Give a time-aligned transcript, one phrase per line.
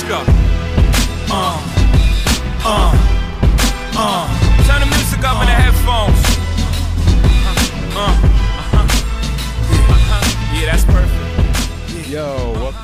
[0.00, 0.22] Let's go.
[1.28, 1.58] Uh,
[2.64, 2.97] uh,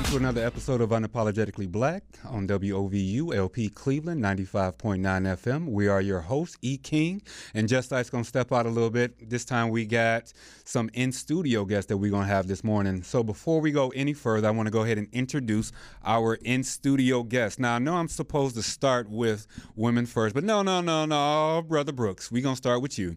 [0.03, 5.67] to another episode of Unapologetically Black on WOVU LP Cleveland 95.9 FM.
[5.69, 7.21] We are your hosts, E King,
[7.53, 9.29] and Just Ice gonna step out a little bit.
[9.29, 10.33] This time we got
[10.65, 13.03] some in studio guests that we're gonna have this morning.
[13.03, 15.71] So before we go any further, I want to go ahead and introduce
[16.03, 17.57] our in studio guests.
[17.57, 21.63] Now I know I'm supposed to start with women first, but no, no, no, no,
[21.67, 23.15] brother Brooks, we gonna start with you.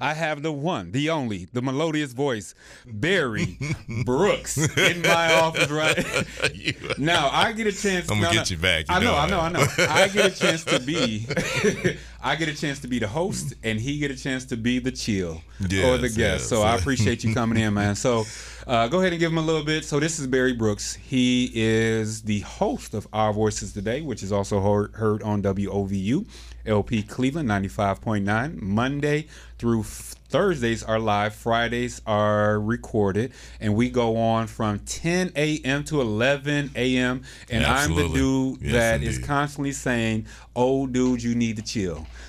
[0.00, 2.54] I have the one, the only, the melodious voice,
[2.86, 3.58] Barry
[4.04, 7.28] Brooks, in my office right now.
[7.32, 8.10] I get a chance.
[8.10, 8.88] I'm gonna no, get no, you back.
[8.88, 9.66] You I know, know I know, I know.
[9.90, 11.26] I get a chance to be.
[12.22, 14.80] I get a chance to be the host, and he get a chance to be
[14.80, 16.16] the chill or the Yes, guest.
[16.16, 16.48] yes.
[16.48, 17.94] So I appreciate you coming in, man.
[17.94, 18.24] So
[18.66, 19.84] uh, go ahead and give him a little bit.
[19.84, 20.94] So this is Barry Brooks.
[20.96, 26.26] He is the host of Our Voices Today, which is also heard, heard on WOVU,
[26.66, 29.26] LP Cleveland 95.9, Monday
[29.58, 29.84] through
[30.28, 35.84] Thursdays are live, Fridays are recorded, and we go on from 10 a.m.
[35.84, 37.22] to 11 a.m.
[37.48, 39.26] And I'm the dude Yes, that is indeed.
[39.26, 42.06] constantly saying, "Oh, dude, you need to chill."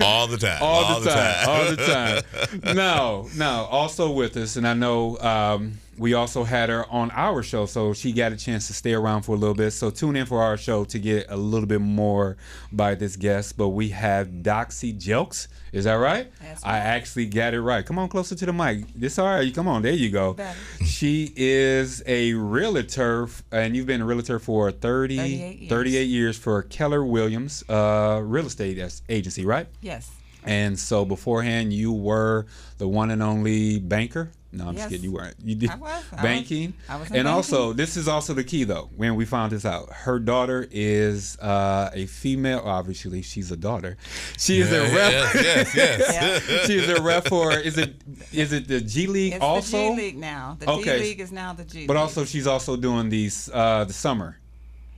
[0.00, 0.58] all the time.
[0.62, 2.22] all, the, time, all the time.
[2.76, 3.66] No, no.
[3.70, 7.92] Also with us, and I know um, we also had her on our show, so
[7.92, 9.72] she got a chance to stay around for a little bit.
[9.72, 12.36] So tune in for our show to get a little bit more
[12.70, 13.56] by this guest.
[13.56, 15.48] But we have Doxy Jelks.
[15.72, 16.30] Is that right?
[16.40, 17.84] That's I actually got it right.
[17.84, 18.92] Come on closer to the mic.
[18.94, 19.54] This all right.
[19.54, 19.82] Come on.
[19.82, 20.34] There you go.
[20.34, 20.58] Better.
[20.84, 25.70] She is a realtor, and you've been a realtor for 30, 38 years.
[25.70, 29.66] 38 years for Keller Williams uh, Real Estate Agency, right?
[29.80, 30.10] Yes.
[30.44, 32.46] And so beforehand, you were
[32.78, 34.30] the one and only banker.
[34.54, 35.02] No, I'm just kidding.
[35.04, 35.34] You weren't.
[35.42, 35.90] You did I was.
[35.90, 36.74] I was- banking.
[36.88, 37.26] I was in and banking.
[37.26, 38.90] also, this is also the key, though.
[38.94, 42.60] When we found this out, her daughter is uh, a female.
[42.64, 43.96] Obviously, she's a daughter.
[44.38, 45.34] She is a ref.
[45.34, 46.48] Yes, yes, yes.
[46.52, 46.64] Yeah.
[46.66, 47.52] she is a rep for.
[47.52, 47.94] Is it?
[48.32, 49.76] Is it the G League It's also?
[49.78, 50.56] the G League now.
[50.60, 50.98] The Okay.
[50.98, 51.88] D League is now the G League.
[51.88, 54.36] But also, she's also doing these uh, the summer.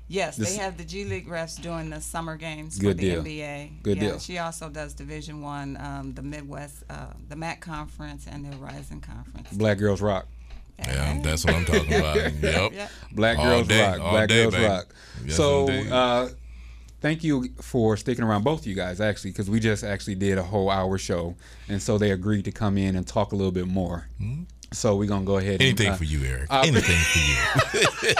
[0.09, 3.11] Yes, this- they have the G League refs doing the summer games Good for the
[3.11, 3.23] deal.
[3.23, 3.83] NBA.
[3.83, 4.19] Good yeah, deal.
[4.19, 9.01] She also does Division One, um, the Midwest, uh, the MAC conference, and the Horizon
[9.01, 9.49] conference.
[9.53, 10.27] Black Girls Rock.
[10.79, 12.17] Yeah, that's what I'm talking about.
[12.17, 12.73] Yep.
[12.73, 12.91] Yep.
[13.13, 13.99] Black All Girls day, Rock.
[14.11, 14.67] Black day, Girls baby.
[14.67, 14.95] Rock.
[15.25, 16.29] Yes, so, uh,
[17.01, 20.37] thank you for sticking around, both of you guys, actually, because we just actually did
[20.37, 21.37] a whole hour show,
[21.69, 24.09] and so they agreed to come in and talk a little bit more.
[24.73, 25.61] So we're gonna go ahead.
[25.63, 26.47] Anything and, uh, for you, Eric.
[26.51, 28.15] uh, Anything for you.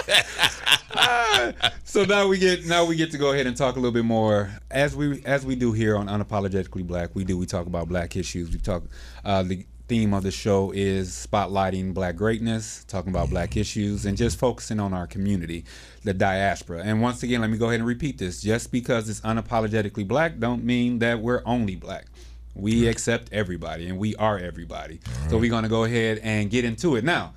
[1.85, 4.05] So now we get now we get to go ahead and talk a little bit
[4.05, 7.15] more as we as we do here on Unapologetically Black.
[7.15, 8.51] We do we talk about black issues.
[8.51, 8.83] We talk.
[9.25, 14.17] Uh, the theme of the show is spotlighting black greatness, talking about black issues, and
[14.17, 15.67] just focusing on our community,
[16.03, 16.81] the diaspora.
[16.83, 20.39] And once again, let me go ahead and repeat this: just because it's unapologetically black,
[20.41, 22.07] don't mean that we're only black.
[22.55, 25.01] We accept everybody, and we are everybody.
[25.29, 27.35] So we're gonna go ahead and get into it now.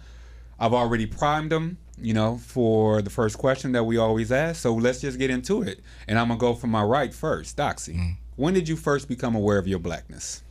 [0.60, 4.62] I've already primed them, you know, for the first question that we always ask.
[4.62, 5.82] So let's just get into it.
[6.08, 7.96] And I'm gonna go from my right first, Doxy.
[7.96, 8.18] Mm.
[8.36, 10.44] When did you first become aware of your blackness?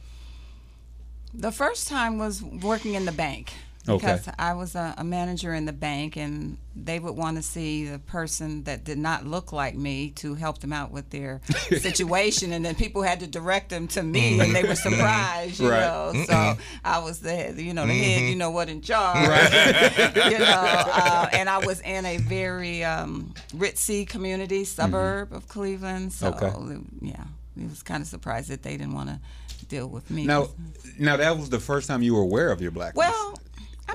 [1.33, 3.53] The first time was working in the bank
[3.89, 3.97] Okay.
[3.99, 7.87] because I was a, a manager in the bank, and they would want to see
[7.87, 11.41] the person that did not look like me to help them out with their
[11.79, 15.71] situation, and then people had to direct them to me, and they were surprised, you
[15.71, 15.81] Right.
[15.81, 16.13] know.
[16.27, 19.27] So I was the head, you know, the head, you know what, in charge,
[20.17, 20.45] you know.
[20.47, 26.53] Uh, and I was in a very um, ritzy community suburb of Cleveland, so Okay.
[27.01, 27.25] yeah,
[27.57, 29.21] it was kind of surprised that they didn't want to
[29.69, 30.27] deal with me.
[30.27, 30.49] Now,
[30.99, 33.07] now that was the first time you were aware of your blackness.
[33.09, 33.41] Well,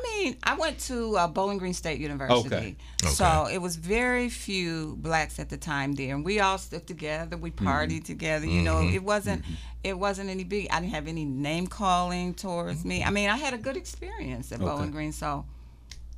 [0.04, 2.48] mean, I went to uh, Bowling Green State University.
[2.48, 2.76] Okay.
[3.10, 7.38] So it was very few blacks at the time there, and we all stuck together.
[7.38, 7.68] We Mm-hmm.
[7.68, 8.46] partied together.
[8.46, 9.44] You know, it wasn't
[9.84, 10.68] it wasn't any big.
[10.72, 13.04] I didn't have any name calling towards me.
[13.04, 14.66] I mean, I had a good experience at Okay.
[14.70, 15.46] Bowling Green, so.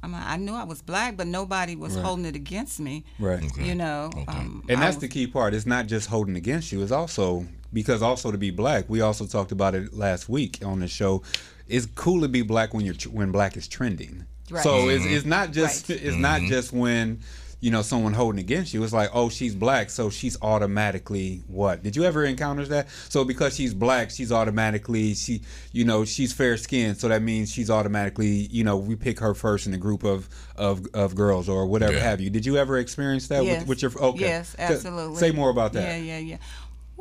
[0.06, 2.04] I, knew I was black, but nobody was Right.
[2.04, 3.06] holding it against me.
[3.20, 3.42] right.
[3.58, 5.54] You know, um, And that's was- the key part.
[5.54, 6.82] It's not just holding against you.
[6.84, 8.90] It's also because also to be black.
[8.90, 11.24] We also talked about it last week on the show.
[11.68, 14.26] It's cool to be black when you're when black is trending.
[14.50, 14.64] Right.
[14.64, 15.14] So it's, mm-hmm.
[15.16, 16.02] it's not just Right.
[16.02, 16.50] it's not mm-hmm.
[16.50, 17.22] just when
[17.62, 18.84] you know someone holding against you.
[18.84, 21.82] It's like oh she's black, so she's automatically what?
[21.82, 22.90] Did you ever encounter that?
[23.08, 27.54] So because she's black, she's automatically she you know she's fair skinned, so that means
[27.54, 30.28] she's automatically you know we pick her first in a group of
[30.58, 32.00] of, of girls or whatever Yeah.
[32.00, 32.30] have you.
[32.30, 33.62] Did you ever experience that Yes.
[33.62, 34.20] with, with your okay?
[34.20, 35.20] Yes, absolutely.
[35.20, 36.02] Say more about that.
[36.02, 36.38] Yeah, yeah, yeah.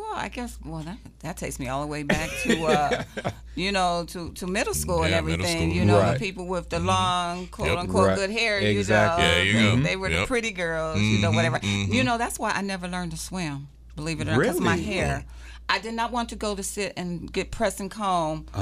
[0.02, 3.02] Well, I guess well that that takes me all the way back to uh,
[3.54, 5.70] you know to, to middle school and Yeah, middle everything.
[5.70, 5.76] school.
[5.78, 6.14] You know Right.
[6.14, 7.78] the people with the long quote Yep.
[7.78, 8.16] unquote Right.
[8.16, 8.58] good hair.
[8.58, 9.24] Exactly.
[9.24, 9.82] You know, There you go.
[9.82, 11.00] they were the pretty girls.
[11.00, 11.60] You know whatever.
[11.62, 13.68] You know that's why I never learned to swim.
[13.96, 14.84] Believe it or not, because my Really?
[14.84, 15.24] hair.
[15.68, 18.60] I did not want to go to sit and get press and comb Oh.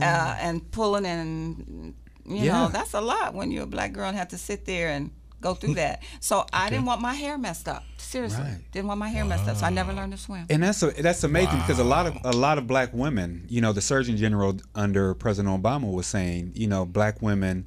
[0.00, 1.94] uh, and pulling and
[2.26, 2.52] you Yeah.
[2.52, 5.10] know that's a lot when you're a black girl and have to sit there and
[5.42, 6.02] go through that.
[6.20, 7.82] So I didn't want my hair messed up.
[7.98, 8.58] Seriously, Right.
[8.72, 9.56] didn't want my hair messed up.
[9.56, 10.46] So I never learned to swim.
[10.50, 13.60] And that's a, that's amazing because a lot of a lot of black women, you
[13.60, 17.66] know, the Surgeon General under President Obama was saying, you know, black women,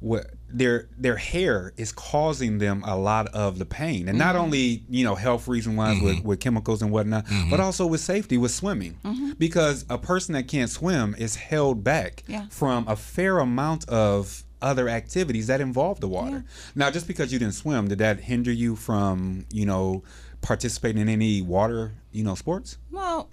[0.00, 0.22] wha-
[0.52, 4.18] their their hair is causing them a lot of the pain, and Mm-hmm.
[4.18, 8.00] not only you know health reason wise with, with chemicals and whatnot, but also with
[8.00, 9.32] safety with swimming, Mm-hmm.
[9.38, 12.46] because a person that can't swim is held back Yeah.
[12.50, 16.44] from a fair amount of other activities that involve the water.
[16.74, 20.02] Now, just because you didn't swim, did that hinder you from, you know,
[20.40, 23.28] participating in any water, you know, sports Well,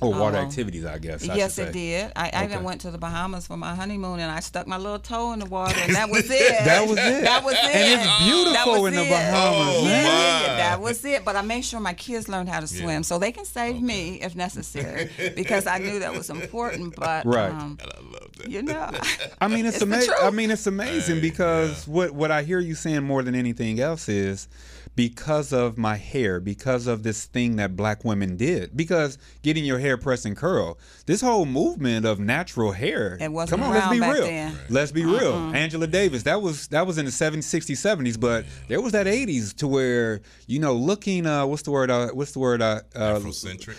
[0.00, 0.40] or water Oh.
[0.40, 0.84] activities?
[0.84, 1.28] I guess.
[1.28, 2.12] I yes, should it did.
[2.16, 4.98] I, I even went to the Bahamas for my honeymoon, and I stuck my little
[4.98, 6.64] toe in the water, and that was it.
[6.64, 7.22] That was it.
[7.24, 7.64] that was it.
[7.74, 9.10] And it's beautiful That was in the it.
[9.10, 11.24] Bahamas, Oh, yeah, yeah, yeah, that was it.
[11.24, 14.20] But I made sure my kids learned how to swim, so they can save me
[14.20, 16.94] if necessary, because I knew that was important.
[16.96, 17.50] But Right.
[17.50, 18.50] um, I love that.
[18.50, 18.90] you know,
[19.40, 20.14] I mean, it's, It's amazing.
[20.22, 24.08] I mean, it's amazing because what what I hear you saying more than anything else
[24.08, 24.48] is
[24.96, 29.78] because of my hair, because of this thing that black women did, because getting your
[29.78, 33.18] hair pressed and curl, this whole movement of natural hair.
[33.20, 34.22] It wasn't come on, let's be real.
[34.26, 34.52] then.
[34.52, 34.60] Uh-uh.
[34.70, 35.34] Let's be real.
[35.54, 39.06] Angela Davis, that was that was in the 70s, 60s, 70s, but there was that
[39.06, 41.26] 80s to where you know looking.
[41.26, 41.90] Uh, what's the word?
[41.90, 42.62] Uh, what's the word?
[42.62, 43.76] Uh, uh, Afrocentric.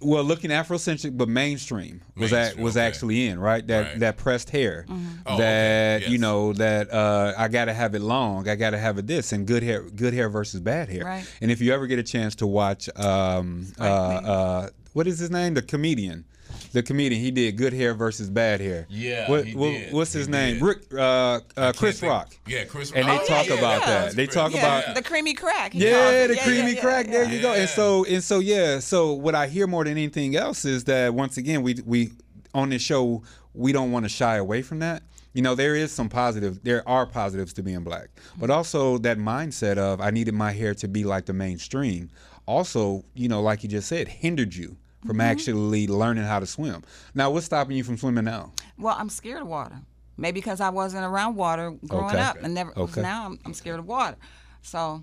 [0.00, 2.86] Well, looking Afrocentric, but mainstream was that Mainstream, was okay.
[2.86, 3.66] actually in right.
[3.66, 3.98] That Right.
[4.00, 4.84] that pressed hair.
[5.26, 8.48] Oh, that okay, you know that uh, I gotta have it long.
[8.48, 11.04] I gotta have it this and good hair, good hair versus bad hair.
[11.04, 11.24] Right.
[11.40, 15.30] And if you ever get a chance to watch, um, uh, uh, what is his
[15.30, 15.54] name?
[15.54, 16.24] The comedian.
[16.72, 18.86] The comedian, he did good hair versus bad hair.
[18.88, 19.92] Yeah, What, he what- did.
[19.92, 20.54] What's He his name?
[20.54, 20.62] did.
[20.62, 22.30] Rick, uh, uh, Chris think- Rock.
[22.46, 23.86] Yeah, Chris And they Oh, talk yeah, about yeah.
[23.86, 24.12] that.
[24.16, 25.72] They talk yeah, about the creamy crack.
[25.74, 27.06] he yeah, the creamy yeah, crack.
[27.06, 27.30] There yeah.
[27.30, 27.52] you go.
[27.52, 28.78] And so and so yeah.
[28.78, 32.10] So what I hear more than anything else is that once again we we
[32.54, 33.22] on this show
[33.54, 35.02] we don't want to shy away from that.
[35.34, 36.62] You know, there is some positive.
[36.62, 38.08] There are positives to being black,
[38.38, 42.10] but also that mindset of I needed my hair to be like the mainstream.
[42.46, 44.76] Also, you know, like you just said, hindered you
[45.06, 45.20] from Mm-hmm.
[45.20, 46.82] actually learning how to swim.
[47.14, 48.52] Now, what's stopping you from swimming now?
[48.78, 49.76] Well, I'm scared of water.
[50.16, 52.20] Maybe because I wasn't around water growing Okay.
[52.20, 52.76] up, and never.
[52.78, 53.00] Okay.
[53.02, 54.16] Now I'm, I'm scared of water.
[54.60, 55.02] So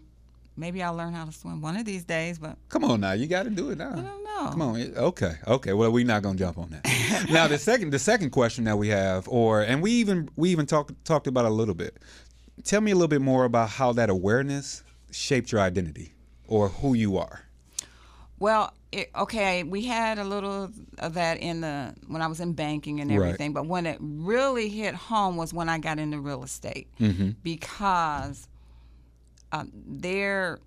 [0.55, 2.37] maybe I'll learn how to swim one of these days.
[2.39, 3.91] But Come on now, you got to do it now.
[3.91, 4.49] I don't know.
[4.51, 4.79] Come on.
[4.95, 5.33] Okay.
[5.47, 5.73] Okay.
[5.73, 7.27] Well, we're not gonna jump on that.
[7.31, 10.65] now, the second the second question that we have, or and we even we even
[10.65, 11.97] talked talked about a little bit.
[12.63, 16.13] Tell me a little bit more about how that awareness shaped your identity
[16.47, 17.41] or who you are.
[18.39, 22.53] Well, it, okay, we had a little of that in the when I was in
[22.53, 23.17] banking and Right.
[23.17, 27.31] everything, but when it really hit home was when I got into real estate Mm-hmm.
[27.43, 28.47] because
[29.51, 30.59] um, there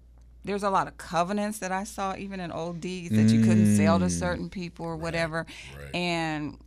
[0.45, 3.77] there's a lot of covenants that I saw even in old deeds that you couldn't
[3.77, 4.03] sell Mm.
[4.03, 5.47] to certain people or whatever,
[5.79, 5.95] right.
[5.95, 6.59] and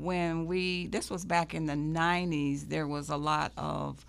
[0.00, 4.04] when we this was back in the 90s there was a lot of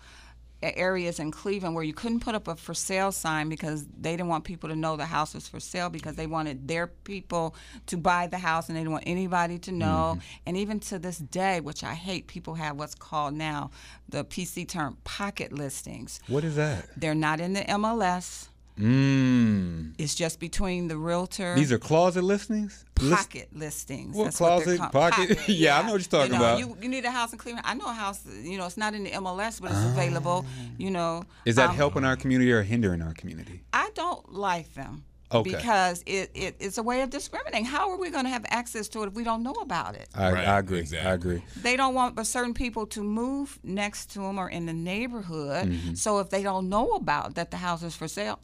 [0.76, 4.28] areas in Cleveland where you couldn't put up a for sale sign because they didn't
[4.28, 7.54] want people to know the house was for sale because they wanted their people
[7.86, 10.16] to buy the house and they didn't want anybody to know.
[10.16, 10.20] Mm-hmm.
[10.46, 13.70] And even to this day, which I hate, people have what's called now
[14.08, 16.20] the PC term pocket listings.
[16.28, 16.88] What is that?
[16.96, 18.48] They're not in the MLS.
[18.78, 19.94] Mmm.
[19.98, 21.54] It's just between the realtor.
[21.54, 22.84] These are closet listings.
[23.00, 24.16] List- pocket listings.
[24.16, 25.12] What, That's what they're closet, called.
[25.38, 25.48] pocket?
[25.48, 26.58] Yeah, I know what you're talking you know, about.
[26.58, 27.66] You, you need a house in Cleveland.
[27.66, 28.24] I know a house.
[28.42, 30.44] You know, it's not in the MLS, but it's available.
[30.78, 31.32] You know, Ah.
[31.44, 33.62] is that um, helping our community or hindering our community?
[33.72, 35.04] I don't like them.
[35.32, 35.50] Okay.
[35.56, 37.64] Because it, it, it's a way of discriminating.
[37.64, 40.08] How are we going to have access to it if we don't know about it?
[40.14, 40.86] I, Right, I agree.
[40.92, 41.42] I agree.
[41.60, 45.66] They don't want but certain people to move next to them or in the neighborhood.
[45.68, 45.94] Mm-hmm.
[45.94, 48.38] So if they don't know about that the house is for sale,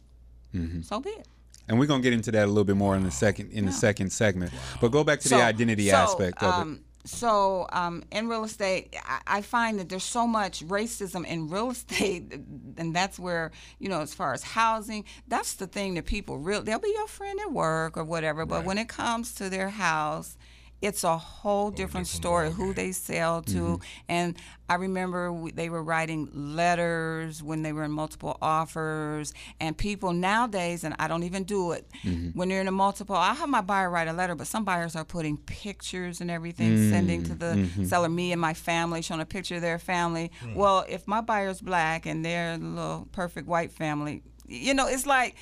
[0.55, 0.81] Mm-hmm.
[0.81, 1.27] so be it.
[1.67, 3.71] And we're gonna get into that a little bit more in the second in the
[3.71, 4.51] second segment.
[4.79, 7.09] But go back to the identity so, aspect of um, it.
[7.09, 11.71] So um, in real estate, I, I find that there's so much racism in real
[11.71, 12.33] estate,
[12.77, 16.61] and that's where you know, as far as housing, that's the thing that people real.
[16.61, 20.37] They'll be your friend at work or whatever, but when it comes to their house.
[20.81, 23.83] It's a whole different, story who they sell to, Mm-hmm.
[24.09, 24.35] and
[24.67, 30.13] I remember we, they were writing letters when they were in multiple offers, and people
[30.13, 31.87] nowadays, and I don't even do it.
[32.03, 32.37] Mm-hmm.
[32.37, 34.95] When you're in a multiple, I have my buyer write a letter, but some buyers
[34.95, 37.83] are putting pictures and everything, sending to the Mm-hmm.
[37.85, 40.31] seller, me and my family, showing a picture of their family.
[40.55, 45.05] Well, if my buyer's black and they're a little perfect white family, you know, it's
[45.05, 45.35] like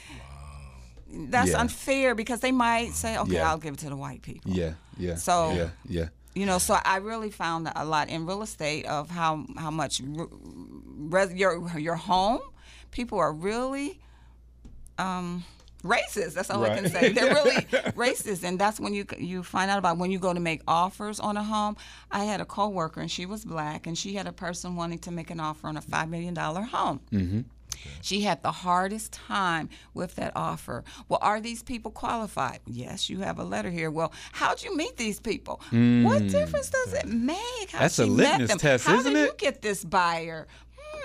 [1.11, 1.59] that's Yeah.
[1.61, 3.49] unfair because they might say, okay, Yeah.
[3.49, 4.51] I'll give it to the white people.
[4.51, 5.15] Yeah, yeah.
[5.15, 6.07] So- yeah, yeah.
[6.35, 9.99] You know, so I really found a lot in real estate of how how much
[10.05, 12.39] res- your your home
[12.91, 13.99] people are really
[14.97, 15.43] um,
[15.83, 16.33] racist.
[16.35, 17.11] That's all I can say.
[17.13, 17.55] They're really
[17.95, 21.19] racist, and that's when you you find out about when you go to make offers
[21.19, 21.75] on a home.
[22.11, 25.11] I had a coworker, and she was black, and she had a person wanting to
[25.11, 26.99] make an offer on a five million dollar home.
[27.11, 27.41] Mm-hmm.
[28.01, 30.83] She had the hardest time with that offer.
[31.07, 32.59] Well, are these people qualified?
[32.65, 33.91] Yes, you have a letter here.
[33.91, 35.61] Well, how'd you meet these people?
[35.71, 37.71] What difference does it make?
[37.71, 37.81] How Mm.
[37.81, 38.57] That's a she met litmus them?
[38.59, 39.19] test, How isn't it?
[39.19, 40.47] How did you get this buyer?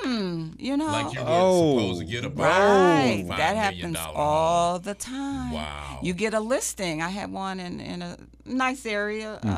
[0.00, 0.86] Hmm, you know.
[0.86, 5.52] Like you were Oh, supposed to get a Right, $5 that happens all the time.
[5.52, 6.00] Wow.
[6.02, 7.00] You get a listing.
[7.02, 9.38] I had one in, in a nice area.
[9.42, 9.48] Mm-hmm.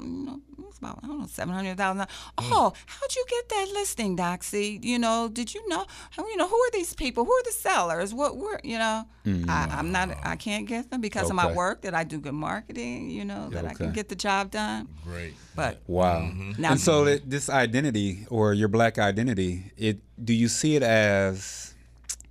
[0.00, 2.06] Um, you know, it was about I don't know seven hundred thousand.
[2.38, 4.82] Oh, how'd you get that listing, Doxy?
[4.82, 5.84] You know, did you know?
[6.16, 7.24] You know who are these people?
[7.24, 8.14] Who are the sellers?
[8.14, 9.04] What were you know?
[9.26, 10.16] I, I'm not.
[10.24, 11.52] I can't get them because of my.
[11.52, 11.82] Work.
[11.82, 13.10] That I do good marketing.
[13.10, 14.88] You know that I can get the job done.
[15.04, 15.34] Great.
[15.56, 16.20] But Wow.
[16.20, 16.60] Mm-hmm.
[16.62, 20.82] Now- and so that this identity or your black identity, it do you see it
[20.82, 21.74] as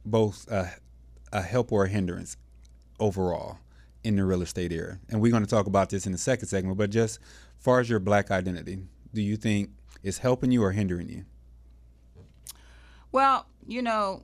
[0.06, 0.72] both a,
[1.34, 2.38] a help or a hindrance
[3.00, 3.58] overall
[4.03, 5.00] in the real estate area?
[5.10, 7.20] And we're going to talk about this in the second segment, but just
[7.67, 8.79] far as your black identity,
[9.13, 9.71] do you think
[10.01, 11.25] it's helping you or hindering you?
[13.12, 14.24] Well, you know,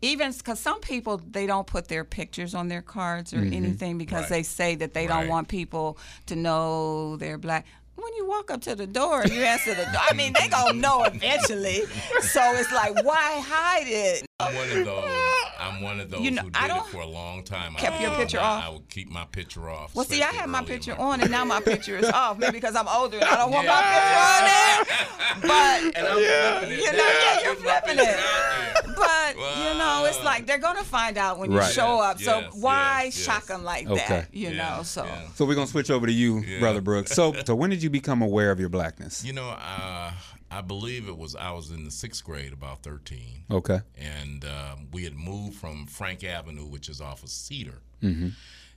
[0.00, 3.52] even because some people they don't put their pictures on their cards or mm-hmm.
[3.52, 4.30] anything because Right.
[4.30, 7.66] they say that they don't want people to know they're black.
[7.96, 10.00] When you walk up to the door, you answer the door.
[10.10, 11.82] I mean, they gonna know eventually.
[12.22, 14.24] So it's like, why hide it?
[14.40, 15.29] I'm one of those.
[15.60, 17.76] I'm one of those You know, who I did it don't- for a long time.
[17.76, 18.64] I Kept your picture not- off?
[18.64, 19.94] I would keep my picture off.
[19.94, 22.38] Well, see, I especially had my picture my on, and now my picture is off.
[22.38, 23.74] Maybe because I'm older and I don't want Yeah.
[23.74, 25.10] my picture on there.
[25.42, 27.08] But And I'm flipping You know, now.
[27.22, 28.00] yeah, you're flipping it.
[28.00, 28.94] out there.
[28.96, 31.72] but you know, it's like they're gonna find out when you Right.
[31.72, 32.20] show Yes, up.
[32.20, 33.24] So yes, why yes, yes.
[33.26, 34.04] shock them like Okay.
[34.08, 34.34] that?
[34.34, 35.04] You Yeah, know, so.
[35.04, 35.22] yeah.
[35.34, 36.58] So we're going to switch over to you, Yeah.
[36.60, 37.12] Brother Brooks.
[37.12, 39.24] So, so when did you become aware of your blackness?
[39.24, 40.10] You know, uh,
[40.50, 43.80] I believe it was I was in the sixth grade, about thirteen, Okay.
[43.96, 48.28] and um, we had moved from Frank Avenue, which is off of Cedar, Mm-hmm.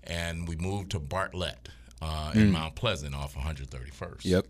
[0.03, 1.69] and we moved to Bartlett
[2.01, 3.89] uh, in Mount Pleasant, off 131st.
[3.91, 4.25] Mm.
[4.25, 4.45] Yep.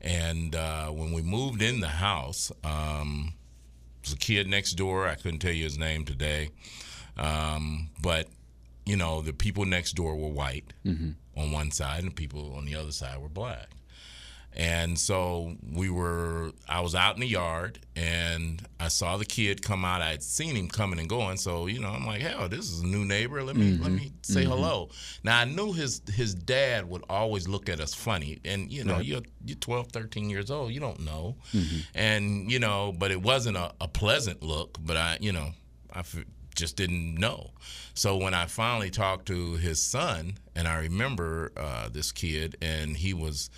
[0.00, 5.06] And uh, when we moved in the house, um, there was a kid next door.
[5.08, 6.50] I couldn't tell you his name today,
[7.16, 8.28] um, but
[8.86, 12.64] you know the people next door were white on one side, and the people on
[12.66, 13.68] the other side were black.
[14.56, 16.52] And so we were.
[16.68, 20.00] I was out in the yard, and I saw the kid come out.
[20.00, 21.38] I had seen him coming and going.
[21.38, 23.42] So you know, I'm like, hell, this is a new neighbor.
[23.42, 23.96] Let me let mm-hmm.
[23.96, 24.52] me say mm-hmm.
[24.52, 24.90] hello.
[25.24, 28.98] Now I knew his his dad would always look at us funny, and you know,
[28.98, 30.72] you're you're 12, 13 years old.
[30.72, 31.78] You don't know, mm-hmm.
[31.94, 34.78] and you know, but it wasn't a, a pleasant look.
[34.80, 35.50] But I, you know,
[35.92, 37.50] I f- just didn't know.
[37.94, 42.96] So when I finally talked to his son, and I remember uh, this kid, and
[42.96, 43.50] he was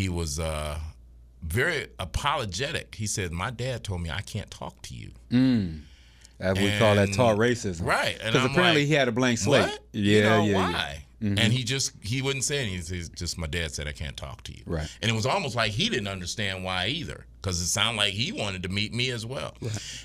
[0.00, 0.78] he was uh,
[1.42, 2.94] very apologetic.
[2.94, 5.10] He said, "My dad told me I can't talk to you."
[6.38, 7.84] As we call that taught racism.
[7.84, 9.68] Right, and Because apparently like, he had a blank slate.
[9.68, 9.78] What?
[9.92, 10.72] Yeah, you know, yeah, yeah.
[10.72, 11.04] why?
[11.22, 12.76] And he just he wouldn't say anything.
[12.76, 14.62] He says, just my dad said I can't talk to you.
[14.64, 14.88] Right.
[15.02, 18.32] And it was almost like he didn't understand why either, because it sounded like he
[18.32, 19.54] wanted to meet me as well.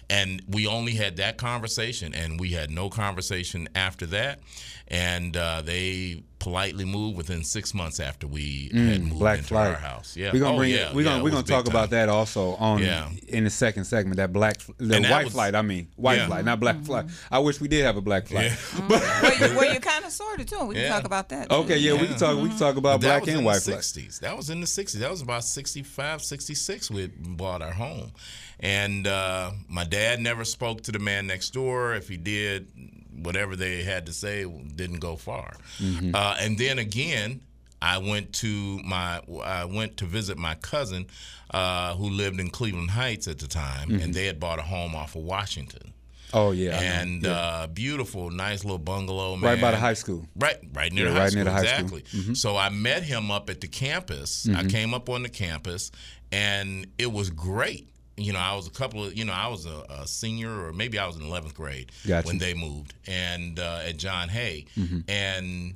[0.10, 4.42] And we only had that conversation, and we had no conversation after that.
[4.90, 9.48] And uh, they politely moved within six months after we had moved Mm, Black into
[9.48, 9.70] flight.
[9.70, 10.16] our house.
[10.16, 10.30] Yeah.
[10.32, 10.94] We're gonna Oh, bring yeah, it.
[10.96, 13.10] We're yeah, gonna we're gonna big talk about that also on Yeah.
[13.28, 14.18] in the second segment.
[14.18, 15.56] That black, the And that white was- flight.
[15.56, 16.28] I mean, white Yeah.
[16.28, 17.06] flight, not black flight.
[17.32, 18.52] I wish we did have a black flight.
[18.52, 18.88] Yeah.
[18.90, 20.66] well, you, well, you kind of sorted of too.
[20.66, 21.50] We can talk about that.
[21.50, 21.56] too.
[21.56, 22.38] Okay, yeah, we can talk.
[22.40, 23.80] We can talk about But that black was and in white the flight.
[23.84, 24.20] 60s.
[24.20, 25.00] That was in the 60s.
[25.00, 28.12] That was about 65, 66 we bought our home.
[28.60, 31.96] And uh, my dad never spoke to the man next door.
[31.96, 32.68] If he did,
[33.22, 34.44] whatever they had to say
[34.76, 35.56] didn't go far.
[35.80, 36.14] Mm-hmm.
[36.14, 37.42] Uh, and then again,
[37.82, 41.08] I went to my I went to visit my cousin
[41.52, 44.02] uh, who lived in Cleveland Heights at the time, Mm-hmm.
[44.04, 45.94] and they had bought a home off of Washington.
[46.34, 47.32] Oh yeah, And Yeah.
[47.32, 49.52] uh, beautiful, nice little bungalow, man.
[49.52, 50.26] right by the high school.
[50.36, 51.44] Right, right near Yeah, the high right school.
[51.44, 51.98] near the high school.
[51.98, 52.20] exactly.
[52.34, 52.38] Mhm.
[52.38, 54.48] So I met him up at the campus.
[54.54, 55.92] I came up on the campus,
[56.32, 57.88] and it was great.
[58.18, 60.72] You know, I was a couple of, you know, I was a, a senior, or
[60.74, 62.26] maybe I was in eleventh grade Gotcha.
[62.28, 65.00] when they moved, and uh, at John Hay, Mm-hmm.
[65.10, 65.76] and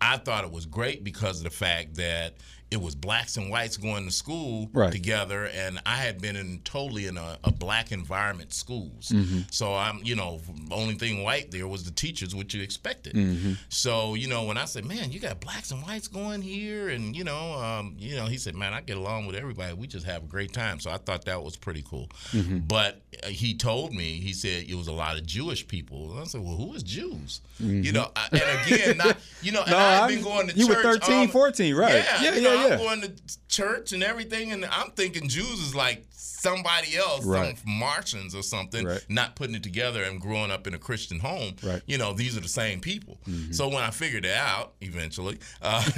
[0.00, 2.34] I thought it was great because of the fact that
[2.70, 4.92] it was blacks and whites going to school Right.
[4.92, 9.08] together, and I had been in totally in a, a black environment schools.
[9.08, 9.40] Mm-hmm.
[9.50, 13.14] So I'm, you know, only thing white there was the teachers, which you expected.
[13.14, 13.54] Mm-hmm.
[13.70, 17.16] So you know, when I said, "Man, you got blacks and whites going here," and
[17.16, 19.74] you know, um, you know, he said, "Man, I get along with everybody.
[19.74, 22.08] We just have a great time." So I thought that was pretty cool.
[22.30, 22.58] Mm-hmm.
[22.68, 26.12] But uh, he told me, he said it was a lot of Jewish people.
[26.12, 29.62] And I said, "Well, who is Jews?" You know, I, and again, not you know,
[29.66, 29.70] and Mm-hmm.
[29.70, 31.94] No, I've been going to you were church 13, all- 14, right.
[31.94, 33.12] Yeah, Yeah, you know, yeah, I'm going to
[33.48, 37.58] church and everything, and I'm thinking Jews is like somebody else, Right.
[37.58, 39.04] some Martians or something, Right.
[39.08, 41.56] not putting it together and growing up in a Christian home.
[41.62, 41.76] Right.
[41.76, 41.90] Mm-hmm.
[41.90, 43.18] You know, these are the same people.
[43.50, 45.84] So when I figured it out, eventually, uh,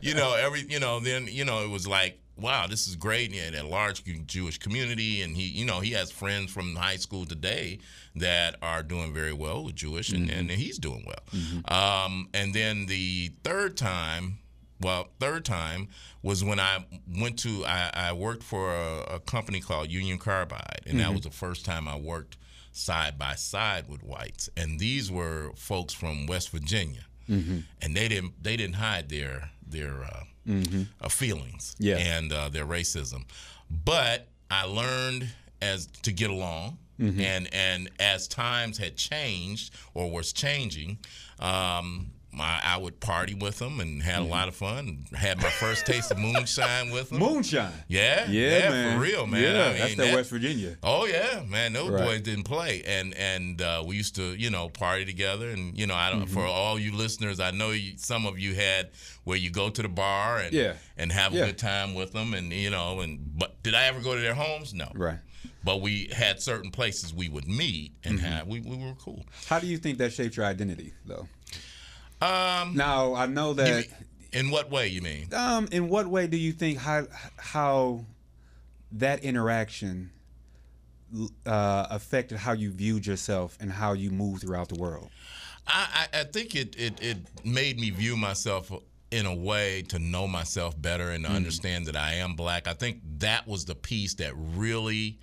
[0.00, 3.32] you know, every, you know, then, you know, it was like, wow, this is great.
[3.34, 5.22] And a large Jewish community.
[5.22, 7.78] And he, you know, he has friends from high school today
[8.16, 11.22] that are doing very well with Jewish, and, and he's doing well.
[12.04, 14.38] Um, and then the third time,
[14.80, 15.88] well, third time
[16.22, 16.84] was when I
[17.20, 21.22] went to I, I worked for a, a company called Union Carbide, and that was
[21.22, 22.36] the first time I worked
[22.72, 27.64] side by side with whites, and these were folks from West Virginia, and
[27.96, 30.24] they didn't they didn't hide their their uh,
[31.00, 31.96] uh, feelings Yeah.
[31.98, 33.24] and uh, their racism,
[33.70, 35.28] but I learned
[35.62, 36.78] as to get along.
[36.98, 40.98] And and as times had changed or was changing,
[41.38, 45.04] um, my, I would party with them and had a lot of fun.
[45.14, 47.18] Had my first taste of moonshine with them.
[47.18, 47.72] Moonshine.
[47.88, 48.96] Yeah, Yeah, man.
[48.96, 49.42] for real, man.
[49.42, 50.76] Yeah, I mean, that's that that- West Virginia.
[50.82, 51.72] Oh yeah, man.
[51.72, 52.04] Those Right.
[52.04, 55.50] boys didn't play, and and uh, we used to, you know, party together.
[55.50, 56.22] And you know, I don't.
[56.24, 56.34] Mm-hmm.
[56.34, 58.90] For all you listeners, I know you, some of you had
[59.24, 60.74] where you go to the bar and Yeah.
[60.96, 61.46] and have a Yeah.
[61.46, 64.34] good time with them, and you know, and but did I ever go to their
[64.34, 64.72] homes?
[64.72, 64.90] No.
[64.94, 65.18] Right.
[65.62, 68.26] But we had certain places we would meet and Mm-hmm.
[68.26, 68.46] have.
[68.46, 69.26] We, we were cool.
[69.46, 71.28] How do you think that shaped your identity, though?
[72.20, 73.86] Um, Now I know that.
[73.86, 73.94] mean-
[74.32, 75.28] in what way you mean?
[75.34, 78.04] Um, in what way do you think how how
[78.92, 80.10] that interaction
[81.44, 85.10] uh, affected how you viewed yourself and how you move throughout the world?
[85.66, 88.70] I, I, I think it, it, it made me view myself
[89.10, 92.68] in a way to know myself better and to understand that I am black.
[92.68, 95.18] I think that was the piece that really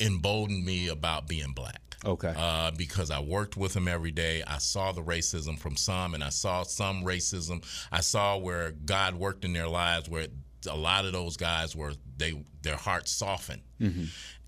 [0.00, 1.80] emboldened me about being black.
[2.04, 2.32] Okay.
[2.36, 4.42] Uh, because I worked with them every day.
[4.46, 7.64] I saw the racism from some, and I saw some racism.
[7.90, 10.28] I saw where God worked in their lives, where
[10.66, 13.62] a lot of those guys were they their hearts softened,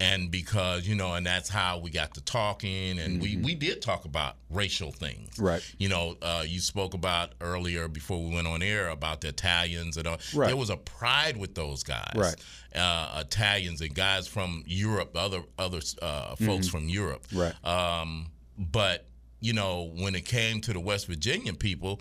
[0.00, 3.82] and because you know, and that's how we got to talking, and we we did
[3.82, 5.62] talk about racial things, Right.
[5.78, 9.96] You know, uh, you spoke about earlier before we went on air about the Italians
[9.96, 10.18] and all.
[10.34, 10.46] Right.
[10.48, 12.36] There was a pride with those guys, Right.
[12.74, 17.54] Uh, Italians and guys from Europe, other other uh, folks from Europe, Right.
[17.64, 19.07] um, but
[19.40, 22.00] you know, when it came to the West Virginian people,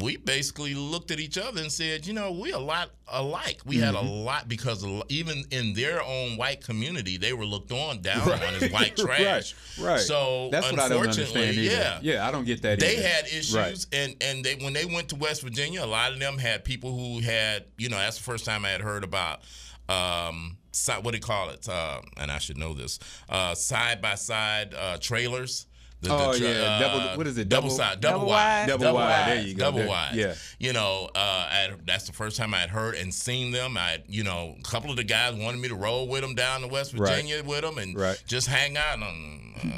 [0.00, 3.60] we basically looked at each other and said, you know, we a lot alike.
[3.64, 4.24] We had a Mm-hmm.
[4.24, 8.70] lot because even in their own white community, they were looked on down on as
[8.72, 9.54] white trash.
[9.78, 9.86] Right.
[9.90, 10.00] Right.
[10.00, 11.74] So that's what I don't understand either.
[11.76, 12.80] yeah, Yeah, I don't get that.
[12.80, 13.06] they either.
[13.08, 13.86] had issues Right.
[13.92, 16.92] and and they when they went to west virginia a lot of them had people
[16.96, 19.40] who had you know that's the first time i had heard about
[19.88, 20.56] um
[21.02, 22.98] what do you call it um and i should know this
[23.28, 25.66] uh side by side uh trailers
[26.02, 26.78] the, Oh, tra- yeah.
[26.78, 27.48] Double- what is it?
[27.48, 28.66] Double, Double- side, double, Double wide?
[28.68, 29.28] Double wide.
[29.28, 29.64] There you go.
[29.64, 30.10] double There- wide.
[30.14, 30.34] yeah.
[30.58, 33.76] You know, uh, I that's the first time I had heard and seen them.
[33.78, 36.60] I, you know, a couple of the guys wanted me to roll with them down
[36.62, 37.08] to West Right.
[37.10, 38.22] Virginia with them and Right.
[38.26, 38.98] just hang out.
[39.00, 39.10] No,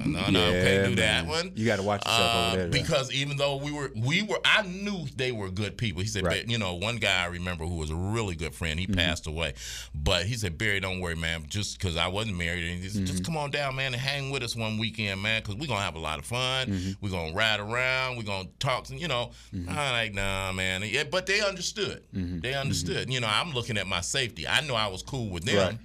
[0.06, 1.26] no, no, Yeah, can't do that man.
[1.28, 1.52] one.
[1.54, 2.70] You gotta watch yourself over Uh, there, though.
[2.70, 6.02] Because even though we were, we were, I knew they were good people.
[6.02, 6.48] He said, Right.
[6.48, 8.78] You know, one guy I remember who was a really good friend.
[8.80, 8.96] He Mm-hmm.
[8.98, 9.54] passed away,
[9.94, 11.44] but he said, Barry, don't worry, man.
[11.48, 13.06] Just because I wasn't married, and he said, Mm-hmm.
[13.12, 15.80] just come on down, man, and hang with us one weekend, man, because we're gonna
[15.82, 16.68] have a lot of fun.
[16.68, 16.90] Mm-hmm.
[17.00, 18.16] We're gonna ride around.
[18.16, 18.88] We're gonna talk.
[18.88, 20.82] You know, I'm like, nah, man.
[20.86, 22.02] Yeah, but they understood.
[22.14, 22.40] Mm-hmm.
[22.40, 23.12] They understood.
[23.12, 24.48] You know, I'm looking at my safety.
[24.48, 25.78] I know I was cool with them, Right.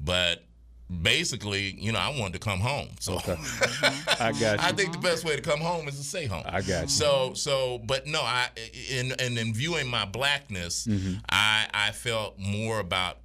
[0.00, 0.44] but.
[1.02, 2.88] Basically, you know, I wanted to come home.
[2.98, 4.46] So I got you.
[4.58, 6.44] I think the best way to come home is to stay home.
[6.46, 6.88] I got you.
[6.88, 8.48] So so, but no, I
[8.90, 11.18] in in, in viewing my blackness, Mm-hmm.
[11.28, 13.18] I I felt more about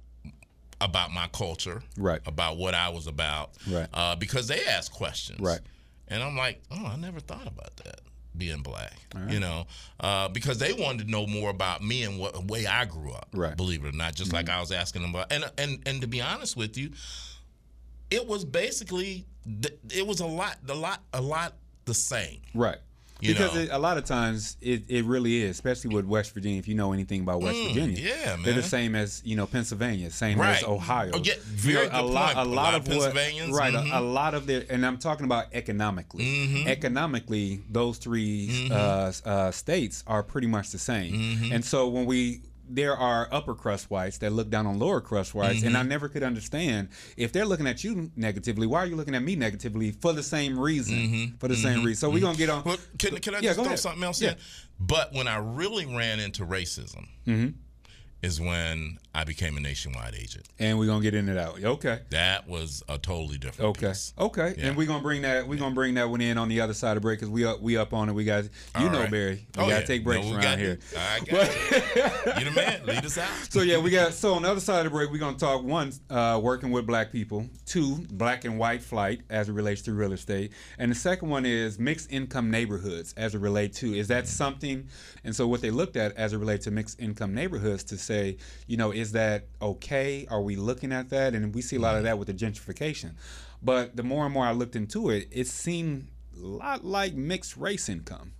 [0.82, 2.20] about my culture, Right.
[2.26, 3.88] About what I was about, Right.
[3.94, 5.60] Uh, because they asked questions, Right.
[6.08, 8.00] And I'm like, oh, I never thought about that
[8.36, 8.94] being black,
[9.28, 9.66] you know,
[10.00, 13.28] uh, because they wanted to know more about me and what way I grew up,
[13.32, 13.50] Right.
[13.50, 13.56] Mm-hmm.
[13.56, 16.08] Believe it or not, just like I was asking them about, and and and to
[16.08, 16.90] be honest with you,
[18.10, 19.24] it was basically
[19.90, 22.40] it was a lot a lot a lot the same.
[22.54, 22.78] Right.
[23.20, 23.60] You because know.
[23.62, 26.58] it, a lot of times it, it really is, especially with West Virginia.
[26.58, 28.42] If you know anything about West Mm, Virginia, yeah, man.
[28.42, 30.56] they're the same as you know Pennsylvania, same Right.
[30.58, 31.12] as Ohio.
[31.14, 32.48] Oh, yeah, You very know, a lot, point.
[32.48, 33.72] a lot of what, Pennsylvanians, right?
[33.72, 33.92] mhm.
[33.94, 36.24] A, a lot of their, and I'm talking about economically.
[36.24, 36.68] Mm-hmm.
[36.68, 41.12] Economically, those 3 uh, uh, states are pretty much the same.
[41.14, 41.52] Mm-hmm.
[41.52, 45.34] And so when we there are upper crust whites that look down on lower crust
[45.34, 45.88] whites, and I Mm-hmm.
[45.88, 48.66] never could understand if they're looking at you negatively.
[48.66, 51.36] Why are you looking at me negatively for the same reason?
[51.38, 51.96] For the same reason.
[51.96, 52.60] So we're gonna get on.
[52.60, 52.68] Mm-hmm.
[52.70, 53.78] Well, can, can I Yeah, just throw ahead.
[53.78, 54.30] something else Yeah.
[54.30, 54.36] in?
[54.80, 57.48] But when I really ran into racism Mm-hmm.
[58.22, 60.46] is when I became a nationwide agent.
[60.58, 61.62] and we're gonna get into that.
[61.64, 62.00] Okay.
[62.10, 63.88] That was a totally different Okay.
[63.88, 64.12] piece.
[64.18, 64.54] Okay.
[64.58, 64.66] Yeah.
[64.68, 65.46] And we're gonna bring that.
[65.46, 67.60] We're gonna bring that one in on the other side of break because we up
[67.62, 68.12] we up on it.
[68.12, 69.10] We got you All know right.
[69.10, 69.34] Barry.
[69.56, 69.86] We Oh, gotta yeah.
[69.86, 70.78] take breaks No, around got here.
[70.96, 72.38] I got it.
[72.38, 72.86] You the man.
[72.86, 73.28] Lead us out.
[73.50, 75.62] So yeah, we got so on the other side of the break, we're gonna talk
[75.62, 79.92] one, uh, working with black people, two, black and white flight as it relates to
[79.92, 83.94] real estate, and the second one is mixed income neighborhoods as it relates to.
[83.96, 84.88] Is that something?
[85.22, 88.36] And so what they looked at as it relates to mixed income neighborhoods to say,
[88.66, 90.26] you know, is that okay?
[90.30, 91.34] Are we looking at that?
[91.34, 93.12] And we see a lot of that with the gentrification.
[93.62, 97.56] But the more and more I looked into it, it seemed a lot like mixed
[97.56, 98.32] race income.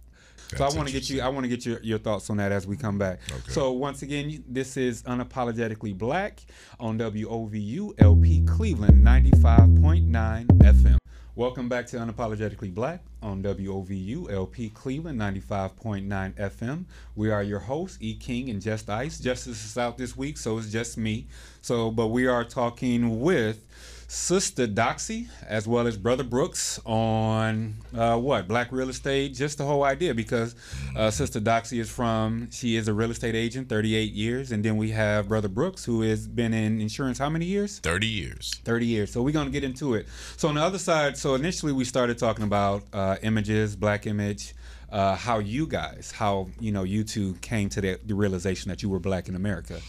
[0.57, 1.21] So I want to get you.
[1.21, 3.21] I want to get your, your thoughts on that as we come back.
[3.31, 3.53] Okay.
[3.53, 6.41] So once again, this is unapologetically black
[6.79, 10.99] on WOVU LP Cleveland 95.9 FM.
[11.37, 16.85] Welcome back to Unapologetically Black on WOVU LP Cleveland 95.9 FM.
[17.17, 19.19] We are your hosts, E King and Just Ice.
[19.19, 21.27] Justice is out this week, so it's just me.
[21.61, 23.67] So, but we are talking with
[24.09, 29.65] Sister Doxy as well as Brother Brooks on uh, what black real estate, just the
[29.65, 30.15] whole idea.
[30.15, 30.55] Because
[30.97, 34.77] uh, Sister Doxy is from, she is a real estate agent, 38 years, and then
[34.77, 37.79] we have Brother Brooks who has been in insurance how many years?
[37.81, 38.55] 30 years.
[38.65, 39.13] 30 years.
[39.13, 40.07] So we're going to get into it.
[40.37, 44.55] So on the other side, so initially we started talking about uh, images, black image,
[44.95, 48.83] uh, how you guys, how you know you two came to the, the realization that
[48.83, 49.81] you were black in America.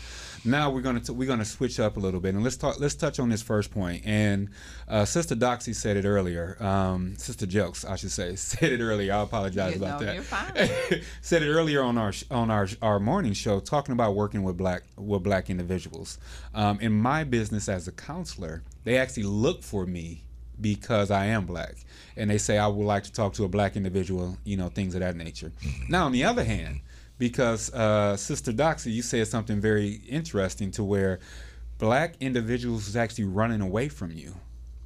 [0.45, 2.79] Now we're gonna t- we're gonna switch up a little bit and let's talk.
[2.79, 4.03] Let's touch on this first point.
[4.05, 4.49] And
[4.87, 6.55] uh, Sister Doxy said it earlier.
[6.63, 9.13] Um, Sister Jelks, I should say, said it earlier.
[9.13, 10.13] I apologize You about know, that.
[10.15, 11.01] you're fine.
[11.21, 14.55] said it earlier on our sh- on our our morning show, talking about working with
[14.57, 16.17] black with black individuals.
[16.53, 20.21] Um, in my business as a counselor, they actually look for me
[20.61, 21.75] because I am black,
[22.15, 24.93] and they say I would like to talk to a black individual, you know, things
[24.95, 25.51] of that nature.
[25.89, 26.79] Now, on the other hand,
[27.17, 31.19] because uh, Sister Doxy, you said something very interesting to where
[31.77, 34.35] black individuals is actually running away from you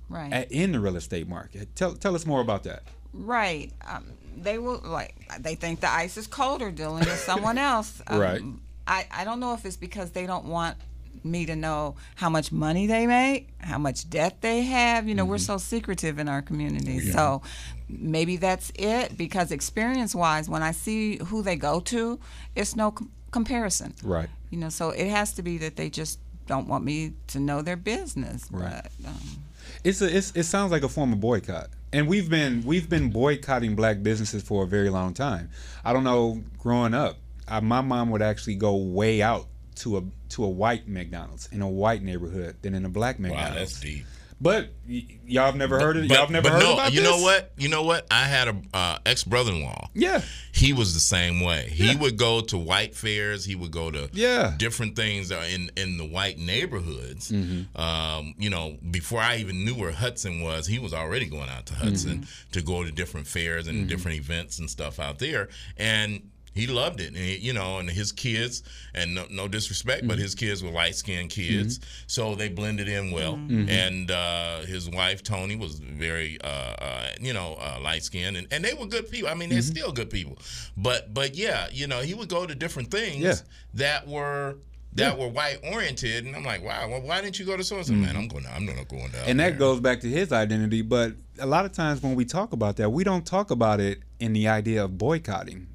[0.09, 0.33] Right.
[0.33, 1.75] at, in the real estate market.
[1.75, 2.83] Tell tell us more about that.
[3.13, 3.71] Right.
[3.87, 4.05] Um,
[4.37, 8.01] they will like they think the ice is colder dealing with someone else.
[8.07, 8.41] Um, Right.
[8.87, 10.77] I, I don't know if it's because they don't want
[11.25, 15.07] me to know how much money they make, how much debt they have.
[15.07, 15.45] You know, we're Mm-hmm.
[15.45, 16.99] so secretive in our community.
[16.99, 17.41] So
[17.87, 22.19] maybe that's it because experience wise, when I see who they go to,
[22.55, 23.93] it's no com- comparison.
[24.03, 24.29] Right.
[24.49, 27.61] You know, so it has to be that they just don't want me to know
[27.61, 28.47] their business.
[28.51, 28.83] Right.
[29.01, 29.43] But, um,
[29.83, 33.11] It's a it's, it sounds like a form of boycott, and we've been we've been
[33.11, 35.49] boycotting black businesses for a very long time.
[35.85, 36.43] I don't know.
[36.57, 39.45] Growing up, I, my mom would actually go way out
[39.79, 43.51] to a to a white McDonald's in a white neighborhood than in a black McDonald's.
[43.51, 44.05] Wow, that's deep.
[44.41, 46.11] But y- y'all have never heard of it.
[46.11, 47.09] Y'all have never but heard no, about you this?
[47.09, 47.51] know what?
[47.57, 48.07] You know what?
[48.09, 49.89] I had a uh, ex brother in law.
[49.93, 50.21] Yeah.
[50.53, 51.67] He was the same way.
[51.69, 51.99] He Yeah.
[51.99, 53.43] would go to white fairs.
[53.43, 54.53] He would go to Yeah.
[54.57, 57.31] different things in in the white neighborhoods.
[57.31, 57.77] Mm-hmm.
[57.81, 61.65] Um, you know, before I even knew where Hudson was, he was already going out
[61.65, 62.51] to Hudson Mm-hmm.
[62.53, 65.49] to go to different fairs and different events and stuff out there.
[65.75, 70.07] And he loved it, and he, you know, and his kids, and no, no disrespect,
[70.07, 73.35] but his kids were light skinned kids, so they blended in well.
[73.49, 78.47] And uh, his wife Tony was very, uh, uh, you know, uh, light skinned, and,
[78.51, 79.29] and they were good people.
[79.29, 80.37] I mean, they're still good people,
[80.77, 83.33] but but yeah, you know, he would go to different things Yeah.
[83.75, 84.55] that were.
[84.93, 86.89] That were white oriented, and I'm like, wow.
[86.89, 87.93] Well, why didn't you go to so and so?
[87.93, 88.43] Man, I'm going.
[88.51, 89.23] I'm not going down.
[89.27, 89.59] and that there.
[89.59, 92.89] goes back to his identity but a lot of times when we talk about that
[92.91, 95.67] we don't talk about it in the idea of boycotting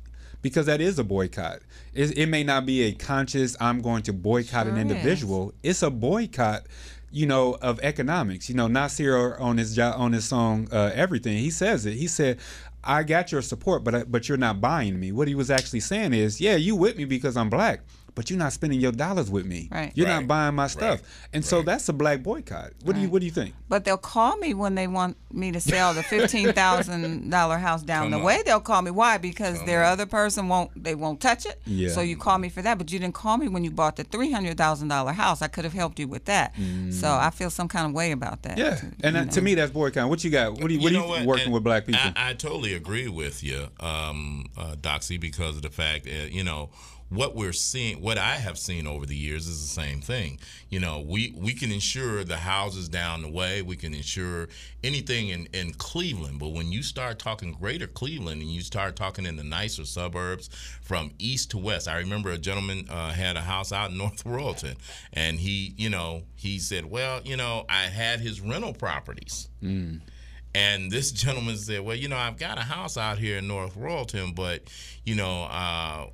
[0.44, 1.60] because that is a boycott.
[1.94, 4.90] It, it may not be a conscious i'm going to boycott an Sure is.
[4.90, 5.52] individual.
[5.64, 6.66] It's a boycott
[7.10, 8.48] you know of economics.
[8.48, 11.94] You know nasir on his jo- on his song uh, everything he says it.
[11.94, 12.38] He said
[12.84, 15.10] I got your support, but I, but you're not buying me.
[15.10, 17.80] What he was actually saying is, yeah, you with me because I'm black,
[18.14, 19.68] but you're not spending your dollars with me.
[19.72, 19.92] Right.
[19.94, 20.20] You're Right.
[20.20, 21.00] not buying my stuff.
[21.00, 21.08] Right.
[21.32, 22.72] And so that's a black boycott.
[22.84, 23.54] What do you What do you think?
[23.68, 27.82] But they'll call me when they want me to sell the fifteen thousand dollar house
[27.82, 28.22] down Come the on.
[28.22, 28.42] way.
[28.44, 28.90] They'll call me.
[28.90, 29.18] Why?
[29.18, 30.70] Because their other person won't.
[30.80, 31.60] They won't touch it.
[31.66, 31.88] Yeah.
[31.90, 34.04] So you call me for that, but you didn't call me when you bought the
[34.04, 35.42] three hundred thousand dollar house.
[35.42, 36.54] I could have helped you with that.
[36.90, 38.56] So I feel some kind of way about that.
[38.56, 38.58] Mm.
[38.58, 38.74] Yeah.
[38.76, 40.08] to- And you that, to me, that's boycott.
[40.08, 40.52] What you got?
[40.52, 41.26] What do you, what You do know you what?
[41.26, 42.00] working And with black people?
[42.16, 46.44] I, I totally agree with you, um, uh, Doxy, because of the fact that you
[46.44, 46.70] know
[47.16, 50.38] what we're seeing, what I have seen over the years is the same thing.
[50.68, 54.48] You know, we we can insure the houses down the way, we can insure
[54.82, 59.26] anything in in Cleveland, but when you start talking Greater Cleveland and you start talking
[59.26, 60.48] in the nicer suburbs
[60.82, 64.24] from east to west, I remember a gentleman uh, had a house out in North
[64.24, 64.76] Royalton,
[65.12, 69.48] and he, you know, he said, well, you know, I had his rental properties.
[70.54, 73.76] And this gentleman said, "Well, you know, I've got a house out here in North
[73.76, 74.62] Royalton, but
[75.04, 76.06] you know, uh,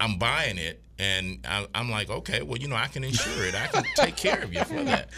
[0.00, 3.54] I'm buying it." And I, I'm like, "Okay, well, you know, I can insure it.
[3.54, 5.08] I can take care of you for that."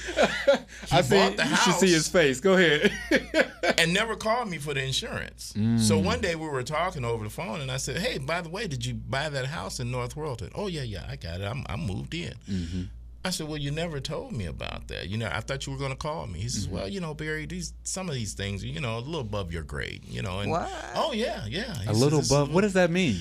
[0.86, 1.16] He I see.
[1.16, 2.40] bought the You should see his face.
[2.40, 2.92] Go ahead.
[3.78, 5.52] and never called me for the insurance.
[5.54, 5.60] So
[5.98, 6.04] mm.
[6.04, 8.66] one day we were talking over the phone, and I said, "Hey, by the way,
[8.66, 11.44] did you buy that house in North Royalton?" "Oh yeah, yeah, I got it.
[11.44, 12.82] I'm, I moved in." Mm-hmm.
[13.24, 15.08] I said, "Well, you never told me about that.
[15.08, 16.76] You know, I thought you were going to call me." He says, mm-hmm.
[16.76, 19.62] "Well, you know, Barry, these some of these things, you know, a little above your
[19.64, 20.70] grade, you know." And What?
[20.94, 22.54] oh yeah, yeah, He a says, little "This is above.
[22.54, 23.18] What does that mean?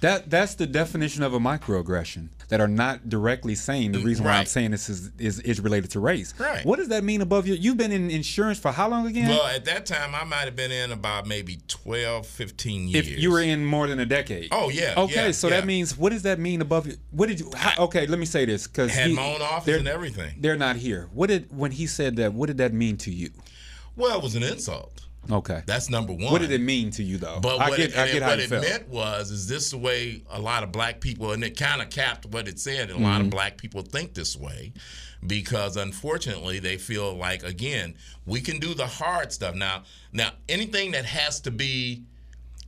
[0.00, 4.24] That that's the definition of a microaggression that are not directly saying the mm, reason
[4.24, 6.32] why I'm saying this is, is is related to race.
[6.38, 6.64] Right.
[6.64, 7.56] What does that mean above your?
[7.56, 9.28] You've been in insurance for how long again?
[9.28, 13.08] Well, at that time, I might have been in about maybe 12, 15 years.
[13.08, 14.48] if you were in more than a decade.
[14.52, 15.56] Oh, yeah, Okay, yeah, so yeah.
[15.56, 16.86] that means what does that mean above?
[16.86, 17.50] your- What did you?
[17.56, 20.36] How, okay, let me say this because had my own office and everything.
[20.38, 21.08] They're not here.
[21.12, 22.32] What did when he said that?
[22.32, 23.30] What did that mean to you?
[23.96, 25.06] Well, it was an insult.
[25.30, 25.62] Okay.
[25.66, 26.32] That's number one.
[26.32, 27.38] what did it mean to you though?
[27.40, 28.64] But I what get, it, I and get how what it felt.
[28.64, 31.90] meant was, is this the way a lot of black people, and it kind of
[31.90, 33.30] capped what it said, and a lot of mm-hmm.
[33.30, 34.72] black people think this way
[35.26, 37.94] because unfortunately they feel like, again,
[38.26, 39.54] we can do the hard stuff.
[39.54, 42.04] Now, now anything that has to be,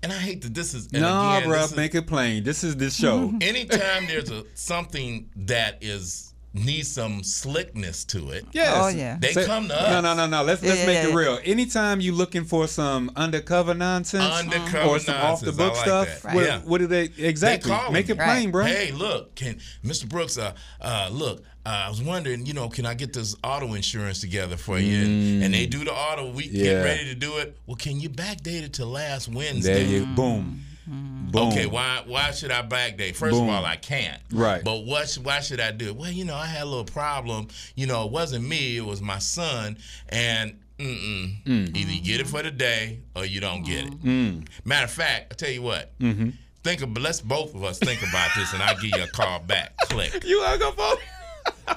[0.02, 2.42] and I hate that this is, and no, again, bro, this is- make it plain.
[2.42, 3.32] This is this show.
[3.40, 8.72] anytime there's a something that is needs some slickness to it, Yes.
[8.76, 9.16] Oh, yeah.
[9.20, 9.90] they Say- come to No, us.
[10.02, 10.26] no, no, no.
[10.26, 10.42] no.
[10.42, 11.14] Let's let's Yeah, make yeah, it yeah.
[11.16, 11.38] real.
[11.44, 16.22] Anytime you're looking for some undercover nonsense Undercover or some off the book like stuff,
[16.22, 16.34] that.
[16.34, 16.58] what, Yeah.
[16.60, 18.14] what do they exactly They call make me.
[18.14, 18.64] it plain, bro?
[18.64, 20.08] Hey, look, can Mr.
[20.08, 20.36] Brooks?
[20.38, 24.20] Uh, uh, look, uh, I was wondering, you know, can I get this auto insurance
[24.20, 25.04] together for you?
[25.04, 26.32] And, and they do the auto.
[26.32, 26.50] We Mm.
[26.52, 26.62] Yeah.
[26.64, 27.56] get ready to do it.
[27.66, 29.86] Well, can you backdate it to last There Wednesday?
[29.86, 31.48] you boom, boom.
[31.48, 33.14] Okay, why why should I backdate?
[33.16, 33.48] First Boom.
[33.48, 34.20] of all, I can't.
[34.32, 34.62] Right.
[34.64, 35.96] But what why should I do it?
[35.96, 37.48] Well, you know, I had a little problem.
[37.76, 39.78] You know, it wasn't me, it was my son.
[40.08, 41.76] And mm-mm, Mm.
[41.76, 44.02] either you get it for the day or you don't get it.
[44.02, 44.46] Mm.
[44.64, 45.96] Matter of fact, I tell you what.
[45.98, 46.30] Mm-hmm.
[46.62, 49.38] Think of let's both of us think about this, and I'll give you a call
[49.40, 49.74] back.
[49.88, 50.24] Click.
[50.24, 50.96] You hung up on.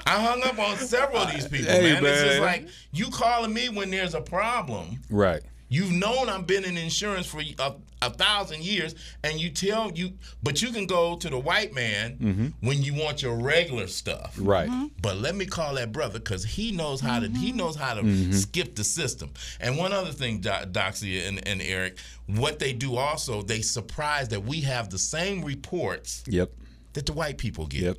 [0.06, 1.92] I hung up on several of these people, Hey, man.
[1.94, 2.26] It's man.
[2.26, 5.00] just like you calling me when there's a problem.
[5.08, 5.40] Right.
[5.68, 10.12] You've known I've been in insurance for a, a thousand years, and you tell you,
[10.42, 12.46] but you can go to the white man mm-hmm.
[12.60, 14.36] when you want your regular stuff.
[14.36, 14.46] Mm-hmm.
[14.46, 14.90] Right.
[15.00, 17.56] But let me call that brother because he knows how to he mm-hmm.
[17.56, 18.32] knows how to mm-hmm.
[18.32, 19.30] skip the system.
[19.60, 24.28] And one other thing, Do- Doxy and, and Eric, what they do also, they surprise
[24.28, 26.50] that we have the same reports Yep.
[26.92, 27.82] that the white people get.
[27.82, 27.98] Yep.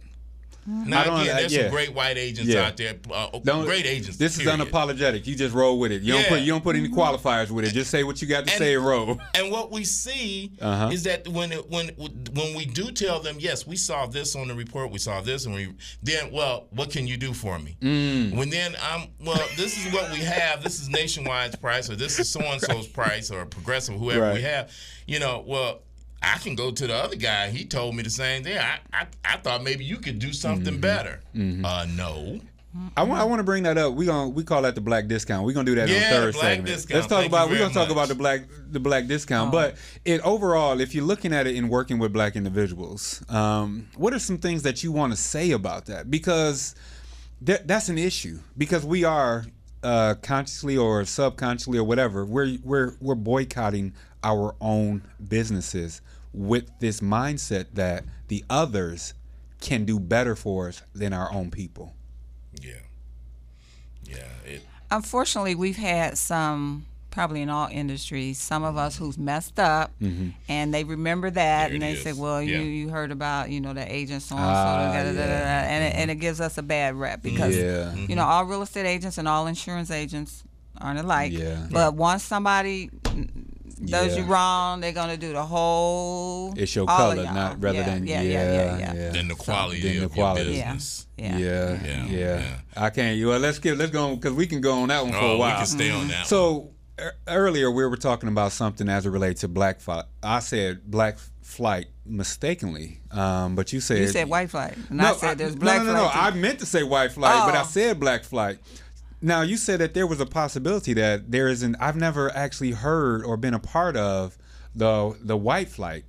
[0.67, 1.62] Now I don't- again, uh, there's yeah.
[1.63, 2.65] some great white agents Yeah.
[2.67, 4.17] out there, uh, great agents.
[4.17, 5.28] This is unapologetic.
[5.28, 6.01] You just roll with it.
[6.01, 6.30] You don't Yeah.
[6.30, 7.73] put you don't put any qualifiers with it.
[7.73, 9.19] Just say what you got to And- say and roll.
[9.36, 10.89] And what we see Uh-huh.
[10.91, 11.89] is that when it, when
[12.34, 15.45] when we do tell them, yes, we saw this on the report, we saw this,
[15.45, 15.69] and we
[16.01, 17.78] then, well, what can you do for me?
[17.82, 18.34] Mm.
[18.36, 20.63] When then I'm, well, this is what we have.
[20.63, 24.41] This is Nationwide's price, or this is so and so's price, or Progressive, whoever we
[24.41, 24.71] have.
[25.06, 25.82] You know, well.
[26.34, 27.50] I can go to the other guy.
[27.50, 28.58] He told me the same thing.
[28.58, 30.82] I, I, I thought maybe you could do something Mm-hmm.
[30.82, 31.22] better.
[31.64, 32.40] Uh, no.
[32.98, 33.94] I want, I want to bring that up.
[33.94, 35.46] We going we call that the black discount.
[35.46, 36.68] We're gonna do that Yeah, on third segment.
[36.68, 36.96] discount.
[36.96, 39.50] Let's talk Thank about we're gonna talk about the black the black discount.
[39.54, 44.14] But it overall, if you're looking at it in working with black individuals, um, what
[44.14, 46.12] are some things that you want to say about that?
[46.12, 46.76] Because
[47.44, 48.40] that that's an issue.
[48.58, 49.46] Because we are
[49.82, 56.02] uh, consciously or subconsciously or whatever, we're we're we're boycotting our own businesses
[56.36, 59.13] with this mindset that the others
[59.62, 61.93] can do better for us than our own people.
[62.62, 62.74] Yeah.
[64.04, 64.17] Yeah.
[64.45, 69.91] It, Unfortunately, we've had some, probably in all industries, some of us who's messed up,
[70.02, 70.30] Mm-hmm.
[70.48, 72.04] and they remember that, There and they is.
[72.04, 72.58] say, "Well, Yeah.
[72.60, 75.12] you you heard about you know the agent so and so, Ah, da, da, da,
[75.13, 75.63] da, da," yeah.
[75.71, 77.95] and it, and it gives us a bad rep because Yeah.
[77.95, 80.43] you know all real estate agents and all insurance agents
[80.80, 81.32] aren't alike.
[81.32, 81.65] Yeah.
[81.71, 82.91] But once somebody
[83.84, 86.54] does you wrong, they're gonna do the whole.
[86.56, 88.94] It's your color, not rather yeah, than yeah, yeah, yeah, yeah, yeah.
[88.94, 89.10] yeah.
[89.12, 90.44] Then the quality Then the of quality.
[90.46, 90.74] your Yeah.
[90.74, 91.08] business.
[91.18, 91.38] Yeah.
[91.38, 92.58] Yeah, Yeah, yeah, yeah.
[92.78, 93.18] I can't.
[93.18, 95.28] You well, let's get let's go because we can go on that one for Oh,
[95.32, 95.58] a we while.
[95.58, 96.18] can stay on that.
[96.20, 96.26] one.
[96.26, 100.06] So e- earlier we were talking about something as it relates to black flight.
[100.24, 105.14] I said black flight mistakenly, um, but you said You said white flight, and I
[105.14, 106.34] said there's black no, no, no, flight.
[106.34, 107.66] I meant to say white flight, but I Oh.
[107.66, 108.60] said black flight.
[109.26, 111.76] Now you said that there was a possibility that there isn't.
[111.80, 114.38] I've never actually heard or been a part of
[114.76, 116.06] the the white flight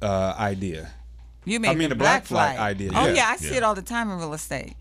[0.00, 0.92] uh, idea.
[1.44, 3.14] You mean, mean the the black, black flight flight idea, Oh yeah.
[3.14, 4.76] yeah, I see it all the time in real estate.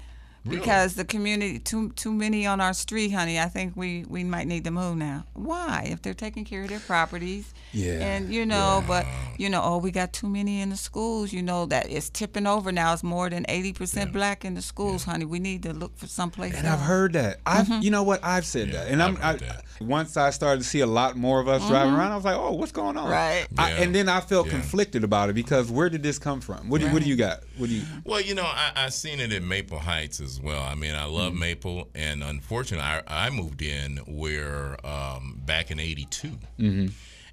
[0.48, 3.40] Because the community too too many on our street, honey.
[3.40, 5.26] I think we we might need to move now.
[5.34, 5.88] Why?
[5.92, 9.06] If they're taking care of their properties, Yeah, and you know, but
[9.38, 11.32] you know, oh, we got too many in the schools.
[11.32, 12.92] You know that it's tipping over now.
[12.94, 15.26] It's more than eighty percent black in the schools, honey.
[15.26, 16.56] We need to look for someplace.
[16.56, 17.40] And I've heard that.
[17.46, 17.82] I've, Mm-hmm.
[17.84, 18.22] you know what?
[18.24, 19.18] I've said that, and I'm.
[19.18, 19.64] I've I, heard that.
[19.82, 22.36] once I started to see a lot more of us driving around, I was like,
[22.36, 23.12] "Oh, what's going on?" Mm-hmm.
[23.12, 23.46] Right.
[23.60, 24.54] I, and then I felt Yeah.
[24.54, 26.68] conflicted about it because where did this come from?
[26.70, 27.42] What do you, What do you got?
[27.58, 27.84] What do you?
[28.04, 30.62] Well, you know, I, I seen it in Maple Heights as well.
[30.62, 35.80] I mean, I love Maple, and unfortunately, I, I moved in where um, back in
[35.80, 36.38] '82,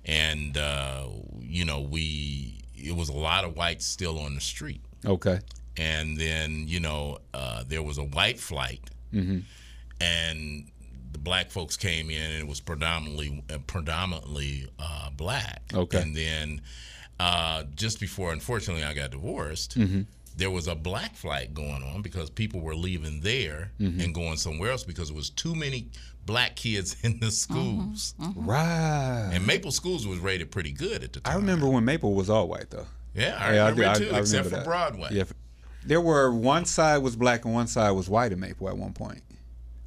[0.05, 1.07] and uh,
[1.41, 5.41] you know, we it was a lot of whites still on the street, Okay.
[5.77, 8.81] and then you know, uh, there was a white flight,
[10.01, 10.67] and
[11.13, 15.63] the black folks came in, and it was predominantly uh, predominantly uh, black.
[15.75, 16.01] Okay.
[16.01, 16.61] and then
[17.21, 19.77] uh, just before, unfortunately, I got divorced.
[20.38, 24.70] There was a black flight going on because people were leaving there and going somewhere
[24.70, 25.90] else because there was too many
[26.27, 28.14] black kids in the schools.
[28.18, 29.31] Right.
[29.33, 31.33] And Maple Schools was rated pretty good at the time.
[31.33, 32.87] I remember when Maple was all white though.
[33.14, 34.64] Yeah, I Yeah, remember do- it too, I except remember for that.
[34.64, 35.09] Broadway.
[35.12, 35.24] Yeah.
[35.85, 38.92] There were one side was black and one side was white in Maple at one
[38.92, 39.22] point.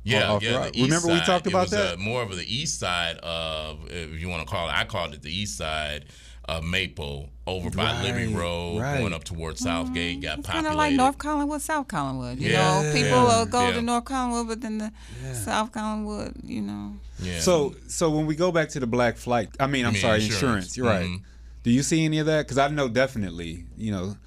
[0.04, 0.54] Yeah, off yeah.
[0.54, 1.94] Broad- The east Remember we side, talked it about was, that?
[1.94, 5.14] Uh, more of the east side of, if you want to call it, I called
[5.14, 6.06] it the east side
[6.46, 9.00] of Maple, over by Liberty Right, Road, right.
[9.00, 12.40] going up towards Southgate, got It's kind of like North Collinwood, South Collinwood.
[12.40, 12.82] You Yeah.
[12.82, 13.24] know, people Yeah.
[13.40, 13.74] will go Yeah.
[13.74, 14.92] to North Collinwood, but then the
[15.34, 16.96] South Collinwood, you know.
[17.22, 17.40] yeah.
[17.40, 20.16] So so when we go back to the black flight, I mean, I'm mean sorry,
[20.24, 20.36] insurance.
[20.36, 20.78] insurance.
[20.78, 21.06] You're right.
[21.08, 21.22] Mhm.
[21.64, 22.48] Do you see any of that?
[22.48, 24.18] Because I know definitely, you know,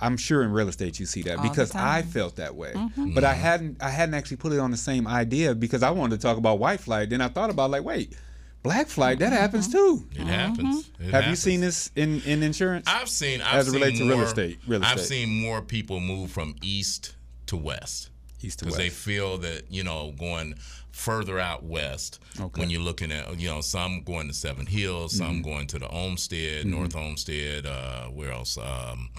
[0.00, 3.14] I'm sure in real estate you see that All because I felt that way, Mm-hmm.
[3.14, 6.20] but I hadn't I hadn't actually put it on the same idea because I wanted
[6.20, 7.10] to talk about white flight.
[7.10, 8.12] Then I thought about like, wait,
[8.64, 10.04] black flight that happens too.
[10.12, 10.90] it happens.
[10.98, 11.38] It Have you happens.
[11.38, 12.86] seen this in in insurance?
[12.88, 13.40] I've seen.
[13.42, 15.26] I've As it seen relates to more, real estate- real I've estate.
[15.26, 17.14] seen more people move from east
[17.46, 18.10] to west
[18.42, 20.54] East to because they feel that you know going
[20.90, 22.60] further out west Okay.
[22.60, 25.42] when you're looking at you know some going to Seven Hills, some Mm-hmm.
[25.50, 28.56] going to the Olmsted, North Olmsted, uh, where else?
[28.58, 29.10] Um,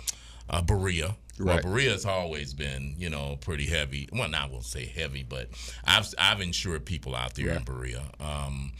[0.50, 1.16] uh, Berea.
[1.38, 1.62] Well, Right.
[1.64, 4.08] Berea's always been, you know, pretty heavy.
[4.14, 5.50] Well, not will say heavy, but
[5.84, 8.04] I've I've insured people out there in Berea.
[8.22, 8.72] Um,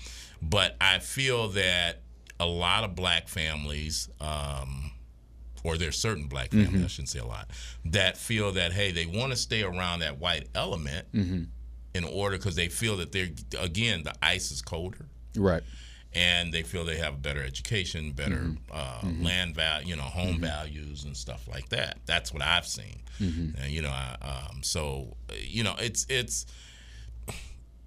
[0.42, 2.02] but I feel that
[2.40, 4.92] a lot of black families, um,
[5.64, 6.84] or there's certain black families, Mm-hmm.
[6.84, 7.50] I shouldn't say a lot,
[7.86, 11.44] that feel that hey, they want to stay around that white element Mm-hmm.
[11.94, 15.06] in order because they feel that they're again the ice is colder
[15.38, 15.64] right.
[16.14, 20.40] and they feel they have a better education, better uh, land value, you know, home
[20.42, 22.00] values and stuff like that.
[22.06, 23.00] That's what I've seen.
[23.18, 26.46] And, you know, I, um, so you know, it's it's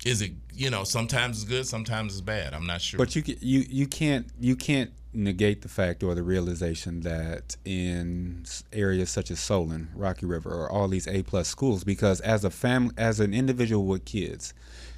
[0.04, 2.54] is it you know sometimes it's good, sometimes it's bad.
[2.54, 2.98] I'm not sure.
[2.98, 8.44] But you you you can't you can't negate the fact or the realization that in
[8.72, 12.50] areas such as Solon, Rocky River, or all these A plus schools, because as a
[12.50, 14.54] family, as an individual with kids,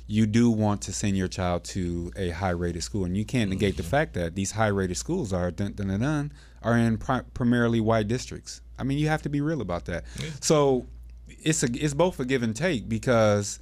[0.06, 3.50] you do want to send your child to a high rated school, and you can't
[3.50, 3.90] negate the mm-hmm.
[3.90, 6.32] fact that these high rated schools are dun, dun, dun, dun,
[6.62, 8.60] are in pri- primarily white districts.
[8.78, 10.04] I mean, you have to be real about that.
[10.40, 10.86] So
[11.28, 13.58] it's a it's both a give and take because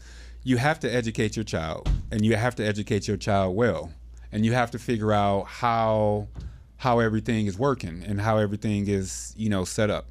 [0.48, 3.92] you have to educate your child and you have to educate your child well
[4.32, 6.26] and you have to figure out how
[6.76, 10.06] how everything is working and how everything is you know set up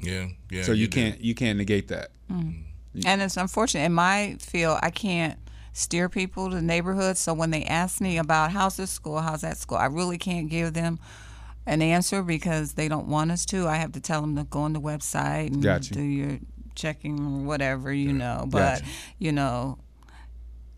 [0.00, 0.62] yeah, yeah.
[0.62, 1.00] so you, do.
[1.00, 2.62] can't you can't negate that mm.
[2.96, 3.06] Mm.
[3.06, 3.84] And it's unfortunate.
[3.84, 5.38] In my field, I can't
[5.72, 7.20] steer people to neighborhoods.
[7.20, 10.48] So when they ask me about how's this school, how's that school, I really can't
[10.48, 10.98] give them
[11.66, 13.66] an answer because they don't want us to.
[13.66, 15.94] I have to tell them to go on the website and Gotcha.
[15.94, 16.38] do your
[16.78, 18.46] checking or whatever, you know.
[18.48, 18.84] But, Gotcha.
[19.18, 19.78] you know,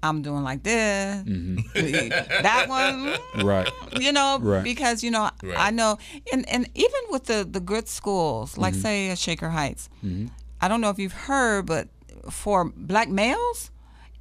[0.03, 1.23] I'm doing like this.
[1.25, 2.09] Mm-hmm.
[2.43, 3.69] that one, mm, right
[4.01, 4.65] you know, Right.
[4.65, 5.59] because you know, Right.
[5.59, 5.99] I know,
[6.33, 8.83] and and even with the the good schools, like Mm-hmm.
[8.83, 10.29] say Shaker Heights, mm-hmm.
[10.61, 11.89] I don't know if you've heard, but
[12.31, 13.71] for black males,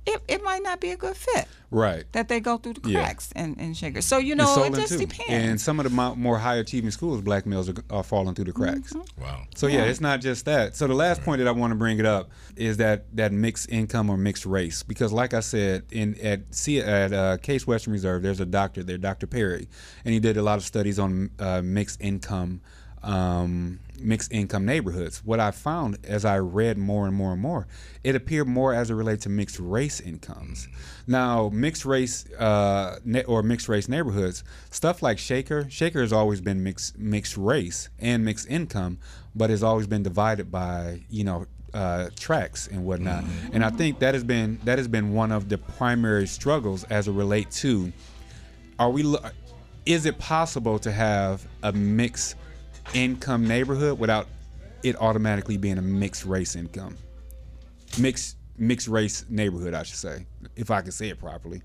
[0.06, 1.48] it, it might not be a good fit.
[1.72, 2.06] Right.
[2.14, 3.04] That they go through the Yeah.
[3.04, 4.06] cracks and, and shakers.
[4.06, 5.00] So you know, it just too.
[5.00, 5.30] depends.
[5.30, 8.52] And some of the more high achieving schools, black males are, are falling through the
[8.54, 8.94] cracks.
[9.20, 9.44] Wow.
[9.56, 10.76] So yeah, it's not just that.
[10.76, 13.70] So the last point that I want to bring it up is that that mixed
[13.72, 17.94] income or mixed race, because like I said, in at see at uh, Case Western
[17.94, 19.28] Reserve, there's a doctor there, Dr.
[19.28, 19.68] Perry,
[20.06, 22.62] and he did a lot of studies on uh, mixed income.
[23.04, 25.24] Um, mixed income neighborhoods.
[25.24, 27.68] What I found as I read more and more and more,
[28.04, 30.68] it appeared more as it relates to mixed race incomes.
[31.08, 36.42] Now, mixed race uh, ne- or mixed race neighborhoods, stuff like Shaker, Shaker has always
[36.42, 39.00] been mixed mixed race and mixed income,
[39.36, 43.24] but has always been divided by you know uh, tracks and whatnot.
[43.54, 47.08] And I think that has been that has been one of the primary struggles as
[47.08, 47.92] it relate to
[48.78, 49.16] are we
[49.86, 52.36] is it possible to have a mixed
[52.94, 54.28] income neighborhood without
[54.84, 56.98] it automatically being a mixed race income.
[58.00, 60.26] Mixed mixed race neighborhood i should say
[60.58, 61.62] if i can say it properly.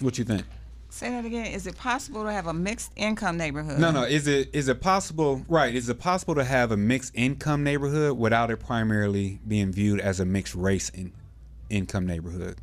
[0.00, 0.44] What you think?
[0.90, 1.46] Say that again.
[1.46, 3.78] Is it possible to have a mixed income neighborhood?
[3.78, 4.04] no no.
[4.04, 8.18] Is it is it possible right is it possible to have a mixed income neighborhood
[8.18, 11.12] without it primarily being viewed as a mixed race in,
[11.70, 12.58] income neighborhood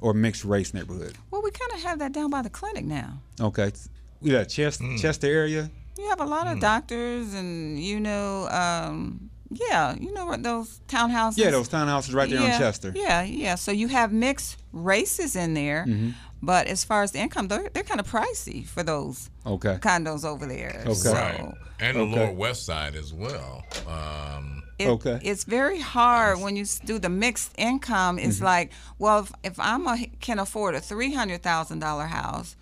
[0.00, 1.16] or mixed race neighborhood?
[1.30, 3.20] Well, we kind of have that down by the clinic now.
[3.40, 3.72] okay.
[4.20, 4.96] We got Chester, hmm.
[4.96, 6.54] Chester area You have a lot Hmm.
[6.54, 11.38] of doctors, and you know, um, yeah, you know what those townhouses.
[11.38, 13.54] yeah those townhouses right there yeah, on Chester Yeah, yeah.
[13.54, 16.10] So you have mixed races in there, Mm-hmm.
[16.42, 20.24] but as far as the income, they're, they're kind of pricey for those okay condos
[20.24, 20.82] over there.
[20.84, 20.94] Okay.
[20.94, 21.54] So Right.
[21.78, 22.26] And the Okay.
[22.26, 23.62] Lower West Side as well.
[23.86, 25.18] Um, it, Okay.
[25.22, 28.18] it's very hard when you do the mixed income.
[28.18, 28.44] It's Mm-hmm.
[28.44, 32.56] like, well, if, if I'm a, can afford a three hundred thousand dollar house,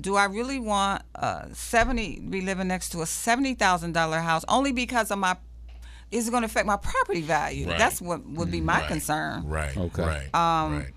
[0.00, 4.44] do I really want a seventy be living next to a seventy thousand dollar house
[4.48, 5.36] only because of my
[6.10, 7.68] is it going to affect my property value?
[7.68, 7.78] Right.
[7.78, 9.46] That's what would be my right, concern.
[9.46, 9.76] Right.
[9.76, 10.02] Okay.
[10.02, 10.34] Right.
[10.34, 10.92] Um, right.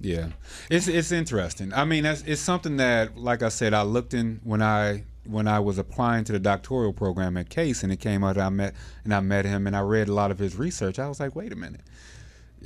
[0.00, 0.28] Yeah,
[0.70, 1.72] it's it's interesting.
[1.72, 5.48] I mean, that's it's something that, like I said, I looked in when I when
[5.48, 8.36] I was applying to the doctoral program at Case, and it came out.
[8.36, 10.98] I met and I met him, and I read a lot of his research.
[10.98, 11.80] I was like, wait a minute.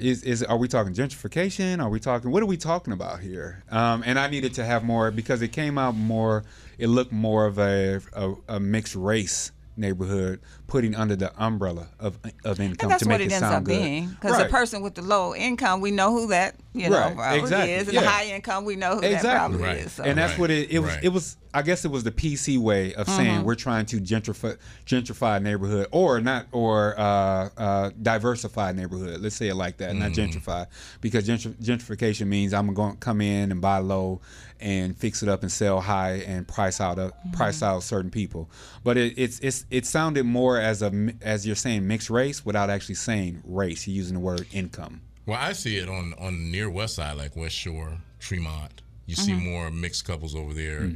[0.00, 1.82] Is, is are we talking gentrification?
[1.82, 3.62] Are we talking what are we talking about here?
[3.70, 6.44] Um, and I needed to have more because it came out more.
[6.78, 12.18] It looked more of a a, a mixed race neighborhood, putting under the umbrella of
[12.44, 13.78] of income And that's to what make it it ends sound up good.
[13.82, 14.08] being.
[14.08, 14.44] Because Right.
[14.44, 17.72] the person with the low income, we know who that you know Right, probably exactly,
[17.72, 18.00] is, and yeah.
[18.02, 19.58] the high income, we know who that Exactly.
[19.58, 19.76] probably Right.
[19.78, 19.92] is.
[19.92, 20.04] So.
[20.04, 20.90] and that's Right, what it, it was.
[20.90, 21.04] right.
[21.04, 21.36] It was.
[21.52, 23.42] I guess it was the PC way of saying Mm-hmm.
[23.44, 24.56] we're trying to gentrify
[24.86, 29.20] gentrify a neighborhood, or not, or uh, uh, diversify a neighborhood.
[29.20, 30.38] Let's say it like that, not Mm-hmm.
[30.38, 30.66] gentrify,
[31.00, 34.20] because gentr- gentrification means I'm going to come in and buy low
[34.60, 37.30] and fix it up and sell high and price out a, Mm-hmm.
[37.32, 38.50] price out certain people.
[38.84, 42.70] But it, it's it's it sounded more as a as you're saying mixed race without
[42.70, 43.86] actually saying race.
[43.86, 45.00] You're using the word income.
[45.26, 48.82] Well, I see it on on the near west side, like West Shore, Tremont.
[49.06, 49.44] You see Mm-hmm.
[49.50, 50.90] more mixed couples over there.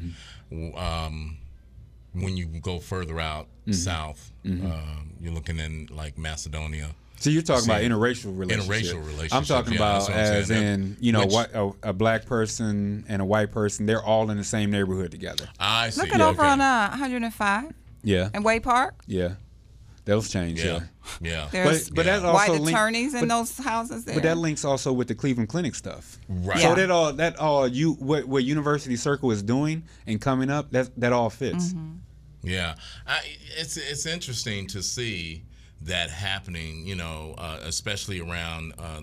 [0.51, 1.39] W- Um,
[2.13, 3.73] when you go further out Mm-hmm.
[3.73, 6.91] south, um, you're looking in like Macedonia.
[7.19, 8.93] So you're talking about interracial relationships.
[8.93, 9.33] interracial relationship.
[9.35, 10.63] I'm talking yeah, about I'm as saying.
[10.63, 14.31] in you know Which- what a, a black person and a white person they're all
[14.31, 15.49] in the same neighborhood together.
[15.59, 16.03] I see.
[16.03, 16.51] Look at over okay.
[16.51, 19.03] on uh, 105 Yeah, and Wade Park.
[19.07, 19.35] yeah,
[20.05, 20.63] those change.
[20.63, 20.81] Yeah,
[21.21, 21.49] Yeah, yeah.
[21.51, 22.29] There's but that Yeah.
[22.29, 24.17] also white link- attorneys in but- those houses there.
[24.17, 26.19] But that links also with the Cleveland Clinic stuff.
[26.29, 26.59] Right.
[26.61, 26.75] So Yeah.
[26.75, 30.91] that all that all you what, what University Circle is doing and coming up that
[31.01, 31.69] that all fits.
[31.73, 31.93] Mm-hmm.
[32.43, 32.75] Yeah,
[33.07, 33.21] I,
[33.57, 35.45] it's it's interesting to see
[35.85, 36.87] that happening.
[36.87, 39.01] You know, uh, especially around uh,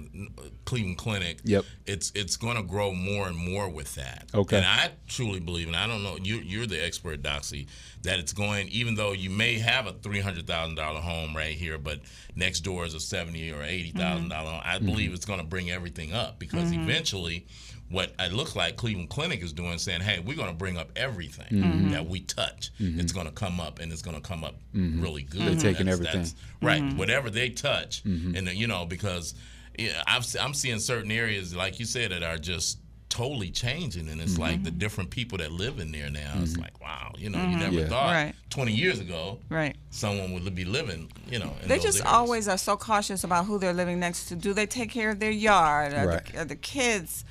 [0.65, 1.39] Cleveland Clinic.
[1.43, 1.65] Yep.
[1.85, 4.29] It's it's going to grow more and more with that.
[4.33, 4.57] Okay.
[4.57, 7.67] And I truly believe, and I don't know, you you're the expert, Doxy,
[8.03, 8.67] that it's going.
[8.69, 11.99] Even though you may have a three hundred thousand dollar home right here, but
[12.35, 14.61] next door is a seventy or eighty thousand dollar home.
[14.63, 17.45] I believe it's going to bring everything up because eventually.
[17.91, 20.89] What it looks like Cleveland Clinic is doing, saying, "Hey, we're going to bring up
[20.95, 21.91] everything Mm-hmm.
[21.91, 22.71] that we touch.
[22.79, 25.41] It's going to come up, and it's going to come up really good.
[25.41, 26.21] They're taking That's- everything.
[26.23, 26.93] that's- right?
[26.97, 28.35] Whatever they touch, Mm-hmm.
[28.35, 29.35] and then, you know, because
[29.77, 32.79] yeah, I've, I'm seeing certain areas, like you said, that are just
[33.09, 36.33] totally changing, and it's like the different people that live in there now.
[36.37, 37.77] It's like, wow, you know, you never Mm-hmm.
[37.79, 37.87] Yeah.
[37.89, 38.33] thought Right.
[38.51, 39.75] 20 years ago right.
[39.89, 41.53] someone would be living, you know.
[41.61, 42.13] In They those just areas.
[42.13, 44.35] always are so cautious about who they're living next to.
[44.35, 45.93] Do they take care of their yard?
[45.93, 46.25] Are, Right.
[46.25, 47.25] the, are the kids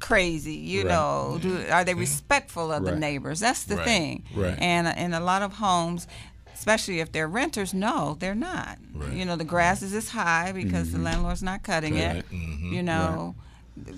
[0.00, 0.54] crazy?
[0.54, 0.88] You Right.
[0.90, 1.72] know, do mm-hmm.
[1.72, 2.00] are they mm-hmm.
[2.00, 3.40] respectful of the neighbors?
[3.40, 3.84] That's the Right.
[3.84, 4.24] thing.
[4.34, 4.56] Right.
[4.58, 6.06] And uh, in a lot of homes,
[6.54, 8.78] especially if they're renters, no, they're not.
[9.12, 11.04] You know, the grass is this high because the mm-hmm.
[11.06, 12.24] landlord's not cutting it.
[12.30, 12.72] Mm-hmm.
[12.72, 13.34] You know.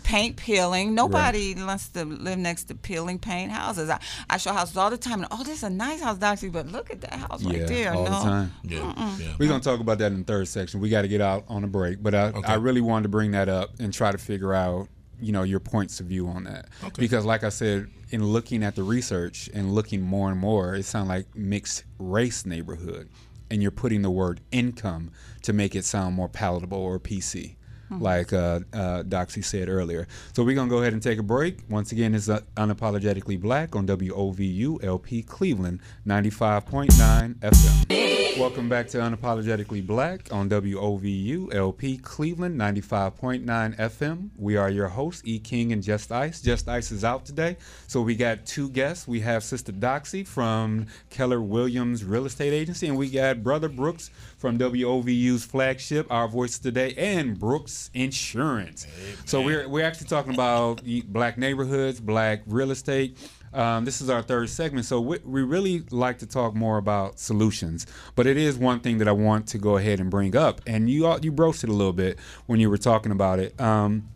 [0.02, 0.92] paint peeling.
[0.92, 3.88] Nobody wants to live next to peeling paint houses.
[3.88, 6.50] I, I show houses all the time, and oh, this is a nice house, Doxy,
[6.50, 7.94] but look at that house Yeah, right there.
[7.94, 8.10] all no.
[8.10, 8.52] the time.
[8.64, 9.34] Yeah, yeah.
[9.38, 10.80] We're gonna talk about that in the third section.
[10.80, 12.52] We got to get out on a break, but I, Okay.
[12.52, 14.88] I really wanted to bring that up and try to figure out,
[15.20, 16.68] you know, your points of view on that.
[16.82, 17.00] Okay.
[17.00, 20.84] Because, like I said, in looking at the research and looking more and more, it
[20.84, 23.08] sounds like mixed race neighborhood,
[23.50, 25.10] and you're putting the word income
[25.42, 27.56] to make it sound more palatable or PC.
[27.90, 30.06] Like uh, uh, Doxy said earlier.
[30.34, 31.60] So we're going to go ahead and take a break.
[31.70, 38.07] Once again, it's uh, Unapologetically Black on WOVU LP Cleveland 95.9 FM.
[38.38, 43.44] Welcome back to Unapologetically Black on WOVU LP Cleveland 95.9
[43.76, 44.30] FM.
[44.36, 46.40] We are your hosts, E King and Just Ice.
[46.40, 47.56] Just Ice is out today,
[47.88, 49.08] so we got two guests.
[49.08, 54.12] We have Sister Doxy from Keller Williams Real Estate Agency, and we got Brother Brooks
[54.36, 58.86] from WOVU's flagship, Our Voice Today, and Brooks Insurance.
[59.24, 63.18] So we're we're actually talking about black neighborhoods, black real estate.
[63.52, 67.18] Um, this is our third segment, so we, we really like to talk more about
[67.18, 67.86] solutions.
[68.14, 70.90] But it is one thing that I want to go ahead and bring up, and
[70.90, 73.58] you all, you broached it a little bit when you were talking about it.
[73.60, 74.08] Um,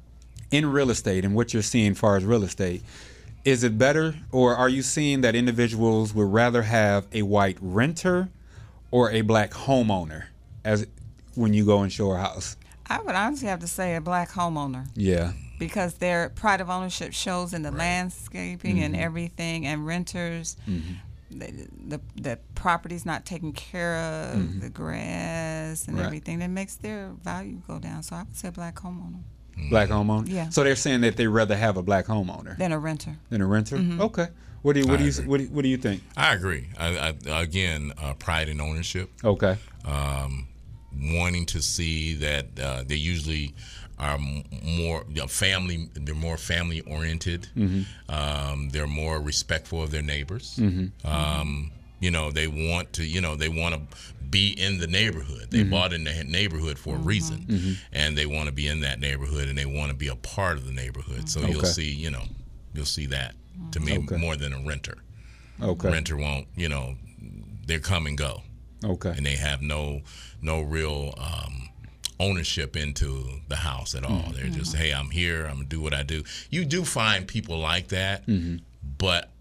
[0.50, 2.82] in real estate and what you're seeing as far as real estate,
[3.44, 8.28] is it better, or are you seeing that individuals would rather have a white renter
[8.90, 10.26] or a black homeowner
[10.64, 10.86] as
[11.34, 12.56] when you go and show a house?
[12.86, 15.32] I would honestly have to say a black homeowner Yeah,
[15.66, 19.02] because their pride of ownership shows in the landscaping and Mm-hmm.
[19.04, 20.56] everything, and renters.
[21.30, 25.96] The, the the property's not taken care of, the grass and Mm-hmm.
[25.98, 26.06] Right.
[26.06, 28.02] everything that makes their value go down.
[28.02, 29.22] So I would say black homeowner
[29.70, 30.28] black homeowner.
[30.28, 30.48] Yeah.
[30.48, 33.16] So they're saying that they'd rather have a black homeowner than a renter.
[33.30, 33.76] than a renter.
[34.00, 34.28] Okay.
[34.62, 36.02] What do you what do you what do you, what do you think?
[36.16, 36.68] I agree.
[36.78, 39.10] I, I, again, uh, pride in ownership.
[39.24, 39.56] Okay.
[39.86, 40.48] um,
[41.14, 43.54] wanting to see that uh, they usually
[44.02, 45.88] are more you know, family.
[45.94, 47.48] They're more family oriented.
[48.08, 50.58] Um, they're more respectful of their neighbors.
[51.04, 53.04] Um, you know, they want to.
[53.04, 53.80] You know, they want to
[54.28, 55.48] be in the neighborhood.
[55.50, 58.98] They bought in the neighborhood for a reason, and they want to be in that
[59.00, 61.28] neighborhood, and they want to be a part of the neighborhood.
[61.28, 61.90] So you'll see.
[61.90, 62.24] You know,
[62.74, 63.34] you'll see that
[63.72, 64.16] to me Okay.
[64.16, 64.98] more than a renter.
[65.62, 65.90] Okay.
[65.90, 66.48] Renter won't.
[66.56, 66.96] You know,
[67.66, 68.42] they come and go
[68.84, 69.10] Okay.
[69.16, 70.00] and they have no
[70.40, 71.68] no real um,
[72.20, 74.10] ownership into the house at all.
[74.10, 74.32] Mm-hmm.
[74.32, 75.46] They're just, hey, I'm here.
[75.46, 76.22] I'm gonna do what I do.
[76.50, 78.56] You do find people like that, mm-hmm.
[78.98, 79.31] but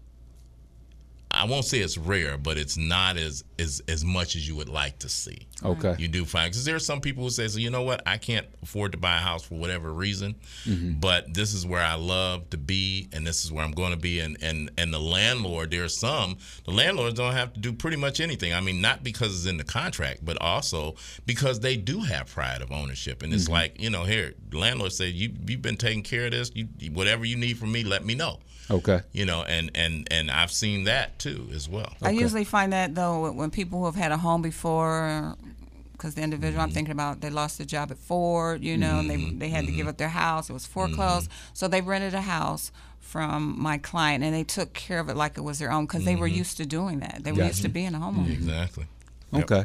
[1.42, 4.68] I won't say it's rare, but it's not as as as much as you would
[4.68, 5.48] like to see.
[5.64, 5.96] Okay.
[5.98, 8.16] You do find because there are some people who say, so you know what, I
[8.16, 11.00] can't afford to buy a house for whatever reason, mm-hmm.
[11.00, 13.98] but this is where I love to be, and this is where I'm going to
[13.98, 17.72] be, and and and the landlord, there are some the landlords don't have to do
[17.72, 18.54] pretty much anything.
[18.54, 20.94] I mean, not because it's in the contract, but also
[21.26, 23.54] because they do have pride of ownership, and it's mm-hmm.
[23.54, 26.68] like you know, here, the landlord said, you you've been taking care of this, you
[26.92, 28.38] whatever you need from me, let me know.
[28.70, 29.00] Okay.
[29.12, 31.92] You know, and and and I've seen that too as well.
[32.02, 35.36] I usually find that though when people who have had a home before,
[35.92, 36.68] because the individual Mm-hmm.
[36.68, 39.66] I'm thinking about, they lost their job at Ford, you know, and they they had
[39.66, 40.48] to give up their house.
[40.50, 41.50] It was foreclosed, Mm-hmm.
[41.54, 45.36] so they rented a house from my client, and they took care of it like
[45.36, 47.20] it was their own because they were used to doing that.
[47.24, 48.32] They were used to being a homeowner.
[48.32, 48.86] Exactly.
[49.32, 49.50] Yep.
[49.50, 49.64] Okay.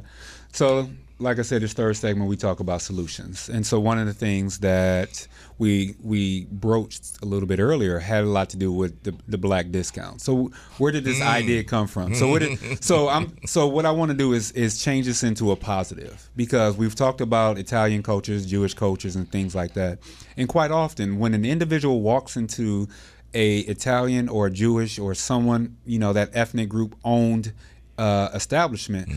[0.57, 0.89] So,
[1.19, 4.13] like I said, this third segment we talk about solutions, and so one of the
[4.13, 5.27] things that
[5.59, 9.37] we we broached a little bit earlier had a lot to do with the, the
[9.37, 10.19] black discount.
[10.19, 10.49] So,
[10.79, 11.27] where did this mm.
[11.27, 12.15] idea come from?
[12.15, 15.21] So, what did, so I'm so what I want to do is is change this
[15.21, 19.99] into a positive because we've talked about Italian cultures, Jewish cultures, and things like that,
[20.37, 22.87] and quite often when an individual walks into
[23.35, 27.53] a Italian or Jewish or someone you know that ethnic group owned
[27.97, 29.09] uh, establishment,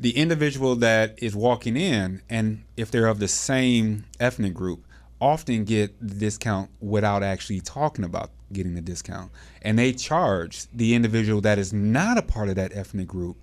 [0.00, 4.84] the individual that is walking in, and if they're of the same ethnic group,
[5.20, 9.30] often get the discount without actually talking about getting the discount,
[9.62, 13.36] and they charge the individual that is not a part of that ethnic group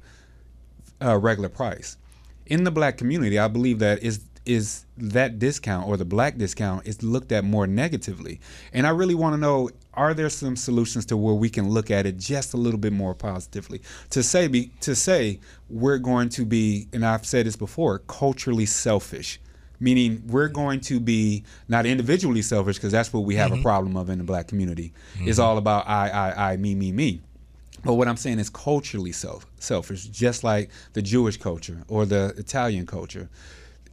[1.02, 1.98] uh, regular price.
[2.46, 6.88] In the black community, I believe that is is that discount or the black discount
[6.88, 8.40] is looked at more negatively.
[8.74, 11.92] And I really want to know are there some solutions to where we can look
[11.92, 13.82] at it just a little bit more positively?
[14.12, 15.40] To say be, to say
[15.70, 19.40] we're going to be and I've said this before culturally selfish
[19.82, 20.56] meaning we're mm-hmm.
[20.56, 23.64] going to be not individually selfish because that's what we have a mm-hmm.
[23.64, 24.94] problem of in the black community.
[25.20, 25.42] It's mm-hmm.
[25.42, 27.22] all about I I I me me me.
[27.84, 32.34] But what I'm saying is culturally self, selfish, just like the Jewish culture or the
[32.38, 33.28] Italian culture.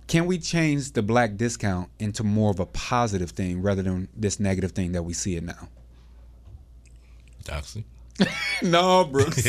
[0.08, 4.40] Can we change the black discount into more of a positive thing rather than this
[4.40, 5.68] negative thing that we see it now?
[7.48, 7.84] Doxley.
[8.62, 9.46] no, Brooks.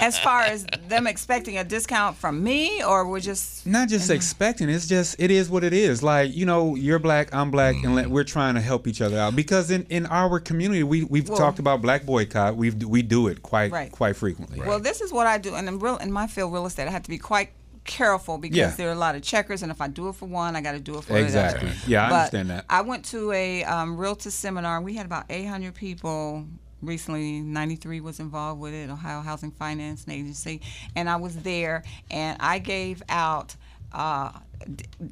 [0.00, 4.68] as far as them expecting a discount from me, or we're just Not just expecting.
[4.68, 6.02] It's just it is what it is.
[6.02, 9.18] Like you know, you're black, I'm black, and let, we're trying to help each other
[9.18, 12.56] out because in, in our community, we we've Well- talked about black boycott.
[12.56, 13.92] We we do it quite Right.
[13.92, 14.58] quite frequently.
[14.60, 16.90] Well, this is what I do, and in real in my field, real estate, I
[16.90, 17.50] have to be quite
[17.84, 18.70] careful because Yeah.
[18.70, 20.72] there are a lot of checkers, and if I do it for one, I got
[20.72, 21.68] to do it for Exactly.
[21.68, 21.80] another.
[21.86, 22.64] Yeah, I But understand that.
[22.68, 24.80] I went to a um, realtor seminar.
[24.80, 26.46] We had about 800 people.
[26.84, 30.60] Recently, 93 was involved with it, Ohio Housing Finance Agency,
[30.96, 33.56] and I was there, and I gave out.
[33.92, 34.30] Uh,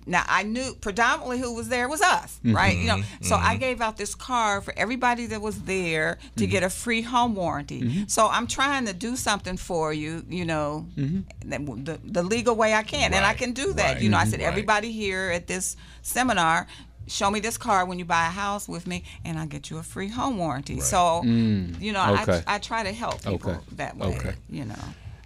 [0.06, 2.76] now I knew predominantly who was there was us, mm-hmm, right?
[2.76, 3.58] You know, mm-hmm, so I mm-hmm.
[3.58, 8.04] gave out this card for everybody that was there to get a free home warranty.
[8.08, 12.82] So I'm trying to do something for you, you know, the, the legal way I
[12.82, 13.94] can, and I can do that.
[13.94, 14.48] right, You know, I said right.
[14.48, 16.66] everybody here at this seminar.
[17.12, 19.76] Show me this card when you buy a house with me, and I'll get you
[19.78, 20.80] a free home warranty.
[20.80, 22.42] So, you know, Okay.
[22.46, 23.58] I, I try to help people Okay.
[23.76, 24.16] that way.
[24.16, 24.34] Okay.
[24.48, 24.74] You know.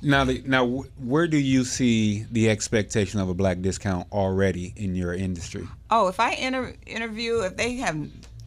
[0.03, 0.67] Now, the, now,
[0.99, 5.67] where do you see the expectation of a black discount already in your industry?
[5.91, 7.97] Oh, if I inter- interview, if they have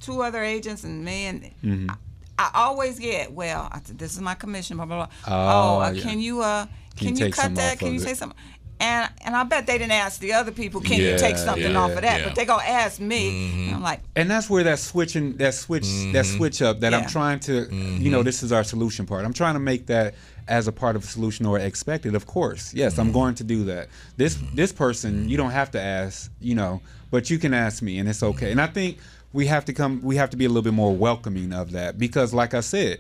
[0.02, 1.90] two other agents and me, and Mm-hmm.
[2.38, 5.08] I, I always get, well, I said, this is my commission, blah blah blah.
[5.28, 6.02] Oh, Oh, uh, yeah.
[6.04, 6.66] can you uh,
[6.98, 7.80] Can can, you you, cut that?
[7.80, 8.04] Can you it?
[8.04, 8.38] say something?
[8.80, 11.74] And and I bet they didn't ask the other people, can Yeah, you take something
[11.74, 12.22] yeah, off of that?
[12.22, 12.26] yeah.
[12.28, 13.32] But they gonna ask me.
[13.32, 13.60] Mm-hmm.
[13.68, 16.38] And I'm like, And that's where that switching, that switch, that mm-hmm.
[16.38, 18.26] switch up that I'm trying to, you know, mm-hmm.
[18.26, 19.26] this is our solution part.
[19.26, 20.16] I'm trying to make that
[20.48, 22.16] as a part of a solution or expected.
[22.16, 23.14] Of course, yes, I'm mm-hmm.
[23.14, 23.90] going to do that.
[24.16, 28.00] This this person, you don't have to ask, you know, but you can ask me,
[28.00, 28.52] and it's okay.
[28.52, 29.00] And I think
[29.34, 32.00] we have to come, we have to be a little bit more welcoming of that
[32.00, 33.00] because, like I said.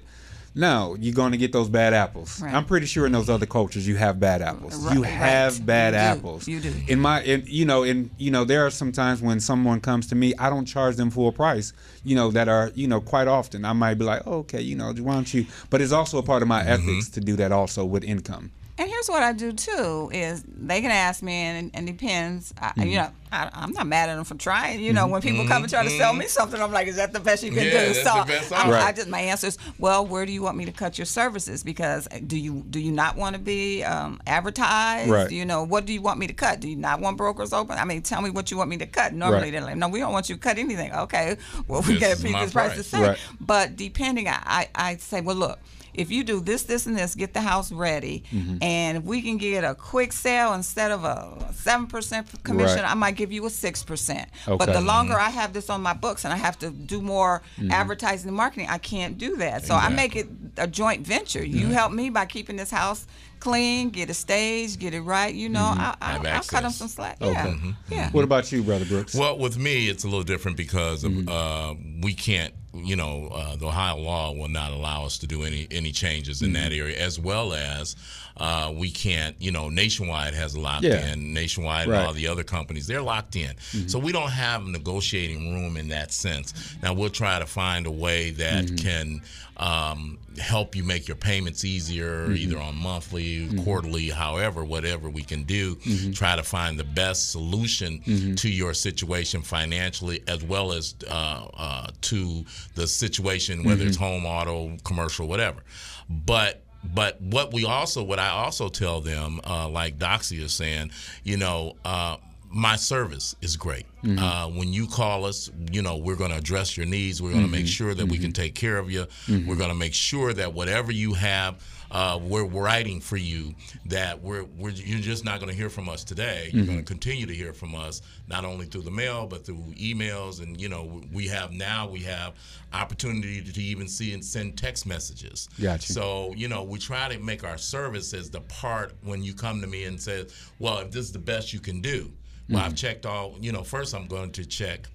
[0.59, 2.41] No, you're going to get those bad apples.
[2.41, 2.53] Right.
[2.53, 4.75] I'm pretty sure in those other cultures you have bad apples.
[4.75, 5.09] Right, you right.
[5.09, 6.19] have bad You do.
[6.19, 6.47] apples.
[6.49, 6.73] You do.
[6.89, 10.07] In my, in, you know, in you know, there are some times when someone comes
[10.07, 11.71] to me, I don't charge them full price.
[12.03, 14.75] You know, that are you know quite often I might be like, oh, okay, you
[14.75, 15.45] know, why don't you?
[15.69, 16.89] But it's also a part of my mm-hmm.
[16.89, 18.51] ethics to do that also with income.
[18.79, 22.53] And here's what I do too: is they can ask me, and, and depends.
[22.59, 22.89] I, Mm-hmm.
[22.89, 24.79] You know, I, I'm not mad at them for trying.
[24.79, 27.11] You know, when people come and try to sell me something, I'm like, "Is that
[27.11, 28.83] the best you can Yeah, do?" so I, Right.
[28.83, 31.61] I just my answer is, "Well, where do you want me to cut your services?
[31.61, 35.09] Because uh, do you do you not want to be um, advertised?
[35.09, 35.29] Right.
[35.29, 36.61] You know, what do you want me to cut?
[36.61, 37.77] Do you not want brokers open?
[37.77, 39.13] I mean, tell me what you want me to cut.
[39.13, 39.51] Normally Right.
[39.51, 41.35] they're like, "No, we don't want you to cut anything." Okay,
[41.67, 42.97] well, we a is previous price to.
[42.97, 43.19] Right.
[43.41, 45.59] But depending, I, I, I say, well, look,
[45.93, 48.57] if you do this, this, and this, get the house ready, Mm-hmm.
[48.61, 52.91] and if we can get a quick sale instead of a seven percent commission, Right.
[52.91, 54.29] I might give you a six percent.
[54.45, 54.65] But Okay.
[54.65, 54.73] Mm-hmm.
[54.73, 58.27] the longer I have this on my books and I have to do more advertising
[58.27, 59.65] and marketing, I can't do that.
[59.65, 60.27] So I make it
[60.57, 61.43] a joint venture.
[61.45, 63.07] You help me by keeping this house
[63.39, 65.33] clean, get it staged, get it right.
[65.33, 65.79] You know, mm-hmm.
[65.79, 67.17] I, I, Have I'll cut them some slack.
[67.21, 67.31] Okay.
[67.31, 68.05] Yeah, mm-hmm, yeah.
[68.05, 68.17] Mm-hmm.
[68.17, 69.15] What about you, brother Brooks?
[69.15, 73.67] Well, with me, it's a little different because uh, we can't, you know, uh, the
[73.67, 77.19] Ohio law will not allow us to do any any changes in that area, as
[77.19, 77.95] well as
[78.39, 81.11] uh, we can't, you know, Nationwide has locked Yeah.
[81.11, 81.97] in, Nationwide Right.
[81.97, 83.53] and all the other companies, they're locked in.
[83.87, 86.53] So we don't have negotiating room in that sense.
[86.81, 89.21] Now we'll try to find a way that can
[89.57, 95.43] um, help you make your payments easier, either on monthly, quarterly, however, whatever we can
[95.43, 95.75] do.
[96.13, 101.87] Try to find the best solution to your situation financially, as well as uh, uh,
[102.03, 105.61] to the situation, whether it's home, auto, commercial, whatever.
[106.09, 110.91] But but what we also, what I also tell them, uh, like Doxy is saying,
[111.23, 111.75] you know.
[111.85, 112.17] Uh,
[112.51, 113.85] my service is great.
[114.03, 117.21] Uh, when you call us, you know, we're going to address your needs.
[117.21, 119.05] We're going to make sure that we can take care of you.
[119.27, 123.55] We're going to make sure that whatever you have, uh, we're writing for you.
[123.85, 126.49] That we're, we're you're just not going to hear from us today.
[126.53, 129.73] You're going to continue to hear from us, not only through the mail but through
[129.77, 130.41] emails.
[130.41, 132.33] And you know, we have now we have
[132.73, 135.49] opportunity to even see and send text messages.
[135.59, 135.91] Gotcha.
[135.91, 139.61] So you know, we try to make our service as the part when you come
[139.61, 140.27] to me and say,
[140.59, 142.11] "Well, if this is the best you can do."
[142.49, 143.35] Well, I've checked all.
[143.39, 144.87] You know, first I'm going to check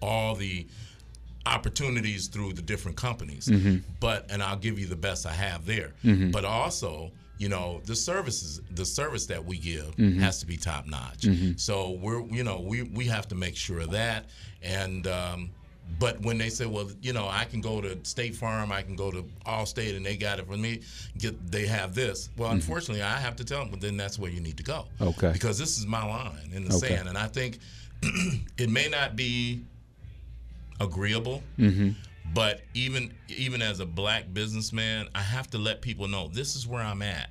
[0.00, 0.66] all the
[1.46, 3.46] opportunities through the different companies.
[3.46, 3.78] Mm-hmm.
[4.00, 5.92] But and I'll give you the best I have there.
[6.04, 6.30] Mm-hmm.
[6.30, 10.20] But also, you know, the services the service that we give mm-hmm.
[10.20, 11.26] has to be top notch.
[11.56, 14.26] So we're you know, we we have to make sure of that
[14.62, 15.50] and um
[15.98, 18.96] but when they say, well, you know, I can go to State Farm, I can
[18.96, 20.80] go to Allstate, and they got it for me.
[21.18, 22.28] Get they have this.
[22.36, 23.70] Well, unfortunately, I have to tell them.
[23.70, 24.86] Well, then that's where you need to go.
[25.00, 25.32] Okay.
[25.32, 26.88] Because this is my line in the Okay.
[26.88, 27.58] sand, and I think
[28.58, 29.62] it may not be
[30.80, 31.42] agreeable.
[31.58, 31.90] Mm-hmm.
[32.34, 36.66] But even even as a black businessman, I have to let people know this is
[36.66, 37.30] where I'm at.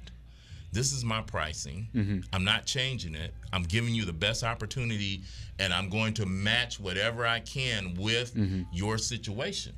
[0.71, 1.87] This is my pricing.
[1.95, 2.19] Mm-hmm.
[2.33, 3.33] I'm not changing it.
[3.53, 5.21] I'm giving you the best opportunity,
[5.59, 8.63] and I'm going to match whatever I can with Mm-hmm.
[8.73, 9.73] your situation.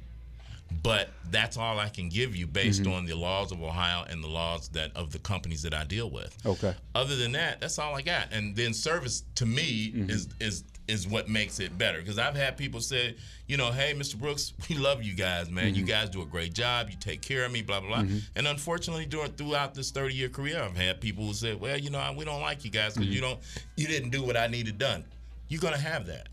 [0.84, 2.91] But that's all I can give you based Mm-hmm.
[2.93, 6.09] on the laws of Ohio and the laws that of the companies that I deal
[6.09, 6.36] with.
[6.45, 6.74] Okay.
[6.93, 8.32] Other than that, that's all I got.
[8.34, 10.09] And then service to me Mm-hmm.
[10.09, 11.99] is is is what makes it better.
[11.99, 13.15] Because I've had people say,
[13.47, 14.17] you know, hey, Mr.
[14.17, 15.75] Brooks, we love you guys, man.
[15.75, 15.89] You Mm-hmm.
[15.89, 16.89] guys do a great job.
[16.89, 18.05] You take care of me, blah blah blah.
[18.35, 21.89] And unfortunately, during throughout this 30 year career, I've had people who said, well, you
[21.89, 23.29] know, we don't like you guys because you Mm-hmm.
[23.31, 23.39] don't
[23.75, 25.03] you didn't do what I needed done.
[25.49, 26.27] You're gonna have that.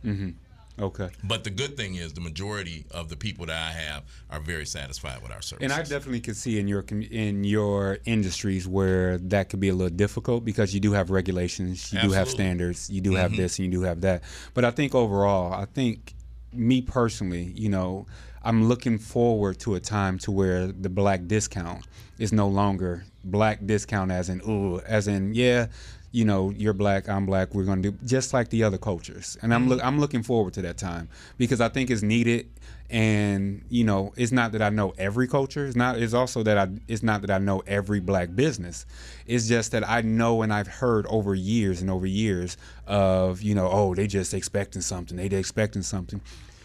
[0.78, 1.08] Okay.
[1.22, 4.66] But the good thing is, the majority of the people that I have are very
[4.66, 5.62] satisfied with our service.
[5.62, 9.74] And I definitely could see in your in your industries where that could be a
[9.74, 13.42] little difficult because you do have regulations, you do have standards, you do have mm-hmm.
[13.42, 14.24] this and you do have that.
[14.52, 16.14] But I think overall, I think
[16.52, 18.06] me personally, you know,
[18.42, 21.86] I'm looking forward to a time to where the black discount
[22.18, 25.68] is no longer black discount as in ooh, as in yeah,
[26.14, 29.36] you know, you're black, I'm black, we're gonna do just like the other cultures.
[29.42, 31.08] And I'm I'm looking forward to that time
[31.38, 32.48] because I think it's needed.
[32.88, 36.58] And you know it's not that i know every culture it's not it's also that
[36.58, 38.84] i it's not that i know every black business.
[39.26, 43.54] It's just that i know and i've heard over years and over years of you
[43.54, 46.20] know oh they just expecting something they expecting something.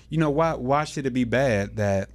[0.09, 2.09] You know why why should it be bad that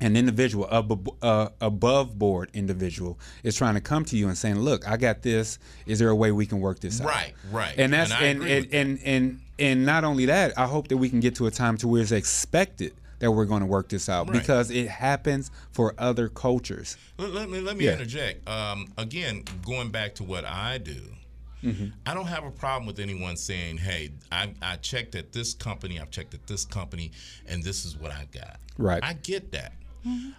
[0.00, 4.56] an individual ab- uh, above board individual is trying to come to you and saying
[4.56, 7.74] look i got this is there a way we can work this out Right, right.
[7.78, 11.08] and that's And and and, and and and not only that i hope that we
[11.08, 14.10] can get to a time to where it's expected that we're going to work this
[14.10, 14.38] out Right.
[14.40, 17.92] because it happens for other cultures Let, let me let me Yeah.
[17.94, 18.46] interject.
[18.46, 21.00] Um, again, going back to what I do,
[21.64, 21.86] Mm-hmm.
[22.04, 25.98] I don't have a problem with anyone saying, "Hey, I, I checked at this company,
[25.98, 27.10] I've checked at this company,
[27.46, 29.02] and this is what I got." Right.
[29.02, 29.72] I get that.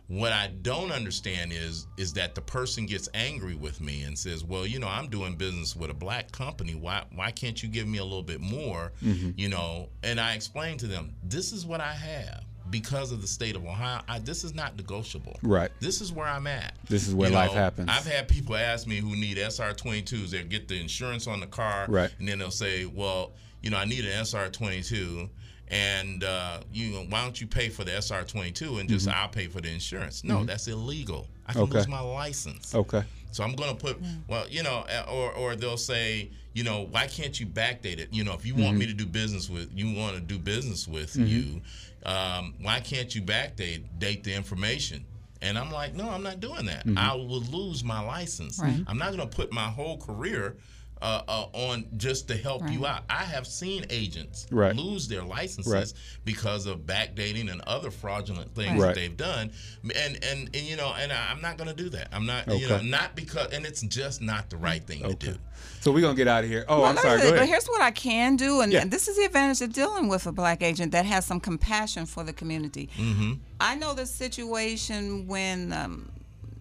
[0.08, 4.44] What I don't understand is is that the person gets angry with me and says,
[4.44, 6.76] "Well, you know, I'm doing business with a black company.
[6.76, 9.32] Why why can't you give me a little bit more?" Mm-hmm.
[9.36, 13.28] You know, and I explain to them, "This is what I have." Because of the
[13.28, 15.40] state of Ohio, I, this is not negotiable.
[15.42, 15.72] Right.
[15.80, 16.74] This is where I'm at.
[16.90, 17.88] This is where life happens.
[17.90, 20.32] I've had people ask me who need SR22s.
[20.32, 22.12] They'll get the insurance on the car, Right.
[22.20, 25.30] and then they'll say, "Well, you know, I need an SR22,
[25.70, 29.48] and uh, you know, why don't you pay for the SR22 and just I'll pay
[29.48, 31.28] for the insurance?" No, that's illegal.
[31.46, 31.72] I can Mm-hmm.
[31.72, 31.78] Okay.
[31.80, 32.76] lose my license.
[32.76, 33.98] okay So I'm going to put,
[34.28, 38.10] well, you know, uh, or or they'll say, you know, why can't you backdate it?
[38.12, 38.98] You know, if you want me Mm-hmm.
[38.98, 41.62] to do business with, you want to do business with you,
[42.06, 45.06] um, why can't you backdate date the information?
[45.42, 46.86] And I'm like, no, I'm not doing that.
[46.88, 46.98] Mm-hmm.
[46.98, 48.60] I will lose my license.
[48.60, 48.80] Right.
[48.88, 50.56] I'm not going to put my whole career.
[51.00, 53.04] Uh, uh, on just to help you out.
[53.08, 54.76] I have seen agents Right.
[54.76, 55.94] lose their licenses Right.
[56.26, 58.88] because of backdating and other fraudulent things Right.
[58.88, 59.52] that they've done.
[59.84, 62.08] And, and and you know, and I- I'm not going to do that.
[62.12, 65.38] I'm not, you know, not because, and it's just not the right thing to do.
[65.82, 67.66] so we're gonna get out of here oh Well, i'm sorry say, go But here's
[67.68, 68.86] what I can do, and, Yeah.
[68.86, 72.24] this is the advantage of dealing with a black agent that has some compassion for
[72.24, 72.90] the community.
[72.98, 73.34] Mm-hmm.
[73.60, 76.10] I know the situation when um,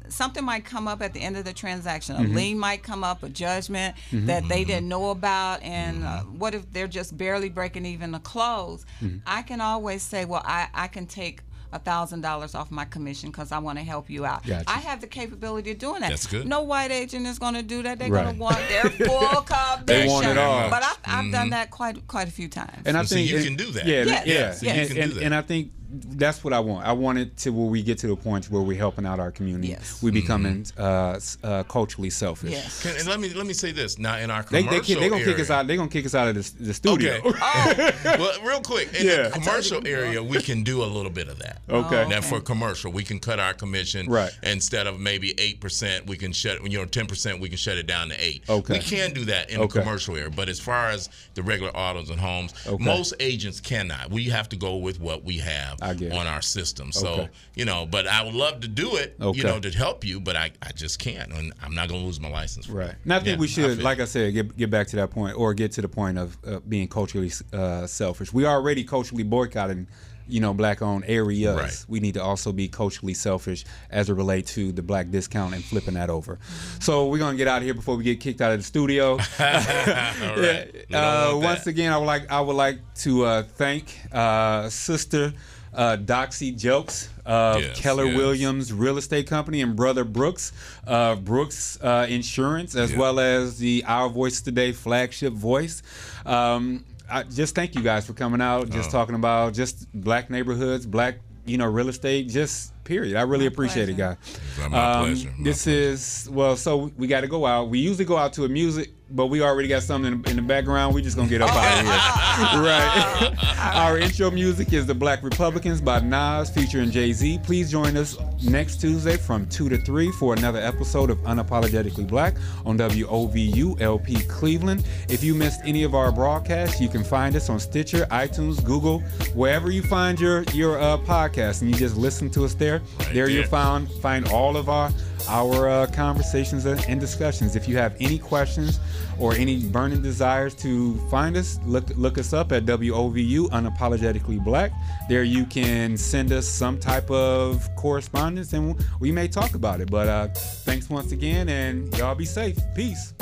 [0.09, 2.17] something might come up at the end of the transaction.
[2.17, 2.35] A Mm-hmm.
[2.35, 6.71] lien might come up, a judgment that they didn't know about, and uh, what if
[6.73, 8.85] they're just barely breaking even to close?
[9.03, 9.19] Mm-hmm.
[9.27, 11.41] I can always say, well, I, I can take.
[11.73, 14.47] A thousand dollars off my commission because I want to help you out.
[14.47, 14.65] Gotcha.
[14.71, 16.11] I have the capability of doing that.
[16.11, 16.47] That's good.
[16.47, 17.99] No white agent is going to do that.
[17.99, 18.23] They're Right.
[18.23, 19.85] going to want their full commission.
[19.85, 20.71] They want it all.
[20.71, 22.83] But I've, I've done that quite quite a few times.
[22.87, 23.85] and I So think you and- can do that.
[23.85, 24.33] Yeah, Yes, yeah.
[24.35, 24.63] yes, yes.
[24.63, 25.25] And, You can and, do that.
[25.27, 26.87] and I think that's what I want.
[26.87, 29.31] I want it to where we get to the point where we're helping out our
[29.31, 29.69] community.
[29.69, 30.03] Yes.
[30.03, 32.51] We becoming uh, s- uh, culturally selfish.
[32.51, 32.83] yes.
[32.83, 35.25] Can, and let me let me say this now in our commercial they, they gonna
[35.25, 35.67] kick us out.
[35.67, 37.21] They gonna kick us out of the, the studio.
[37.25, 37.93] Okay.
[38.05, 39.29] well, real quick, in Yeah.
[39.29, 41.61] the commercial area, we can do a little bit of that.
[41.69, 42.05] Okay.
[42.05, 42.27] Oh, Now, okay.
[42.29, 44.07] for commercial, we can cut our commission.
[44.09, 44.37] Right.
[44.43, 46.63] Instead of maybe eight percent, we can shut.
[46.69, 48.43] You know, ten percent, we can shut it down to eight.
[48.49, 48.75] Okay.
[48.75, 49.79] We can do that in Okay.
[49.79, 52.83] the commercial area, but as far as the regular autos and homes, Okay.
[52.85, 54.11] most agents cannot.
[54.11, 55.86] We have to go with what we have I get it.
[55.91, 56.93] On our system.
[56.93, 57.29] So Okay.
[57.55, 59.17] you know, but I would love to do it.
[59.21, 59.39] Okay.
[59.39, 62.07] You know, to help you, but I, I just can't, and I'm not going to
[62.07, 62.67] lose my license.
[62.67, 62.95] For Right.
[63.05, 64.01] And I think Yeah, we should, feel like.
[64.01, 66.61] I said, get get back to that point, or get to the point of uh,
[66.69, 68.33] being culturally uh, selfish.
[68.33, 69.87] We already culturally boycotting,
[70.29, 71.57] you know, black-owned areas.
[71.57, 71.85] Right.
[71.89, 75.65] We need to also be culturally selfish as it relates to the black discount and
[75.65, 76.39] flipping that over.
[76.81, 79.13] So we're gonna get out of here before we get kicked out of the studio.
[79.13, 80.85] All right.
[80.93, 81.67] Uh, once that.
[81.71, 85.33] again, I would like I would like to uh, thank uh, Sister
[85.77, 88.17] uh, Doxy Jelks of Yes, Keller yes.
[88.17, 90.53] Williams Real Estate Company and Brother Brooks
[90.87, 92.99] of Brooks uh, Insurance, as Yeah.
[92.99, 95.83] well as the Our Voice Today flagship voice.
[96.25, 98.93] Um, I just thank you guys for coming out, just Oh.
[98.93, 103.17] talking about just black neighborhoods, black you know real estate, just Period.
[103.17, 104.17] I really My appreciate it, pleasure.
[104.59, 104.65] guys.
[104.73, 105.35] Um, pleasure.
[105.37, 107.69] My this is well, so we got to go out.
[107.69, 110.43] We usually go out to a music, but we already got something in, in the
[110.43, 110.95] background.
[110.95, 113.57] We just gonna get up out of here, right?
[113.77, 117.41] Our intro music is "The Black Republicans" by Nas, featuring Jay Z.
[117.45, 122.35] Please join us next Tuesday from two to three for another episode of Unapologetically Black
[122.65, 124.85] on WOVU LP Cleveland.
[125.09, 129.01] If you missed any of our broadcasts, you can find us on Stitcher, iTunes, Google,
[129.35, 132.83] wherever you find your your uh, podcast, and you just listen to us there.
[132.99, 134.91] Right there you'll find find all of our
[135.29, 137.57] our uh, conversations and discussions.
[137.57, 138.81] If you have any questions
[139.19, 144.73] or any burning desires to find us, look look us up at WOVU Unapologetically Black.
[145.09, 149.91] There you can send us some type of correspondence, and we may talk about it.
[149.91, 150.29] But uh,
[150.65, 152.59] thanks once again, and y'all be safe.
[152.75, 153.15] Peace.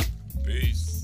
[0.45, 0.95] Peace.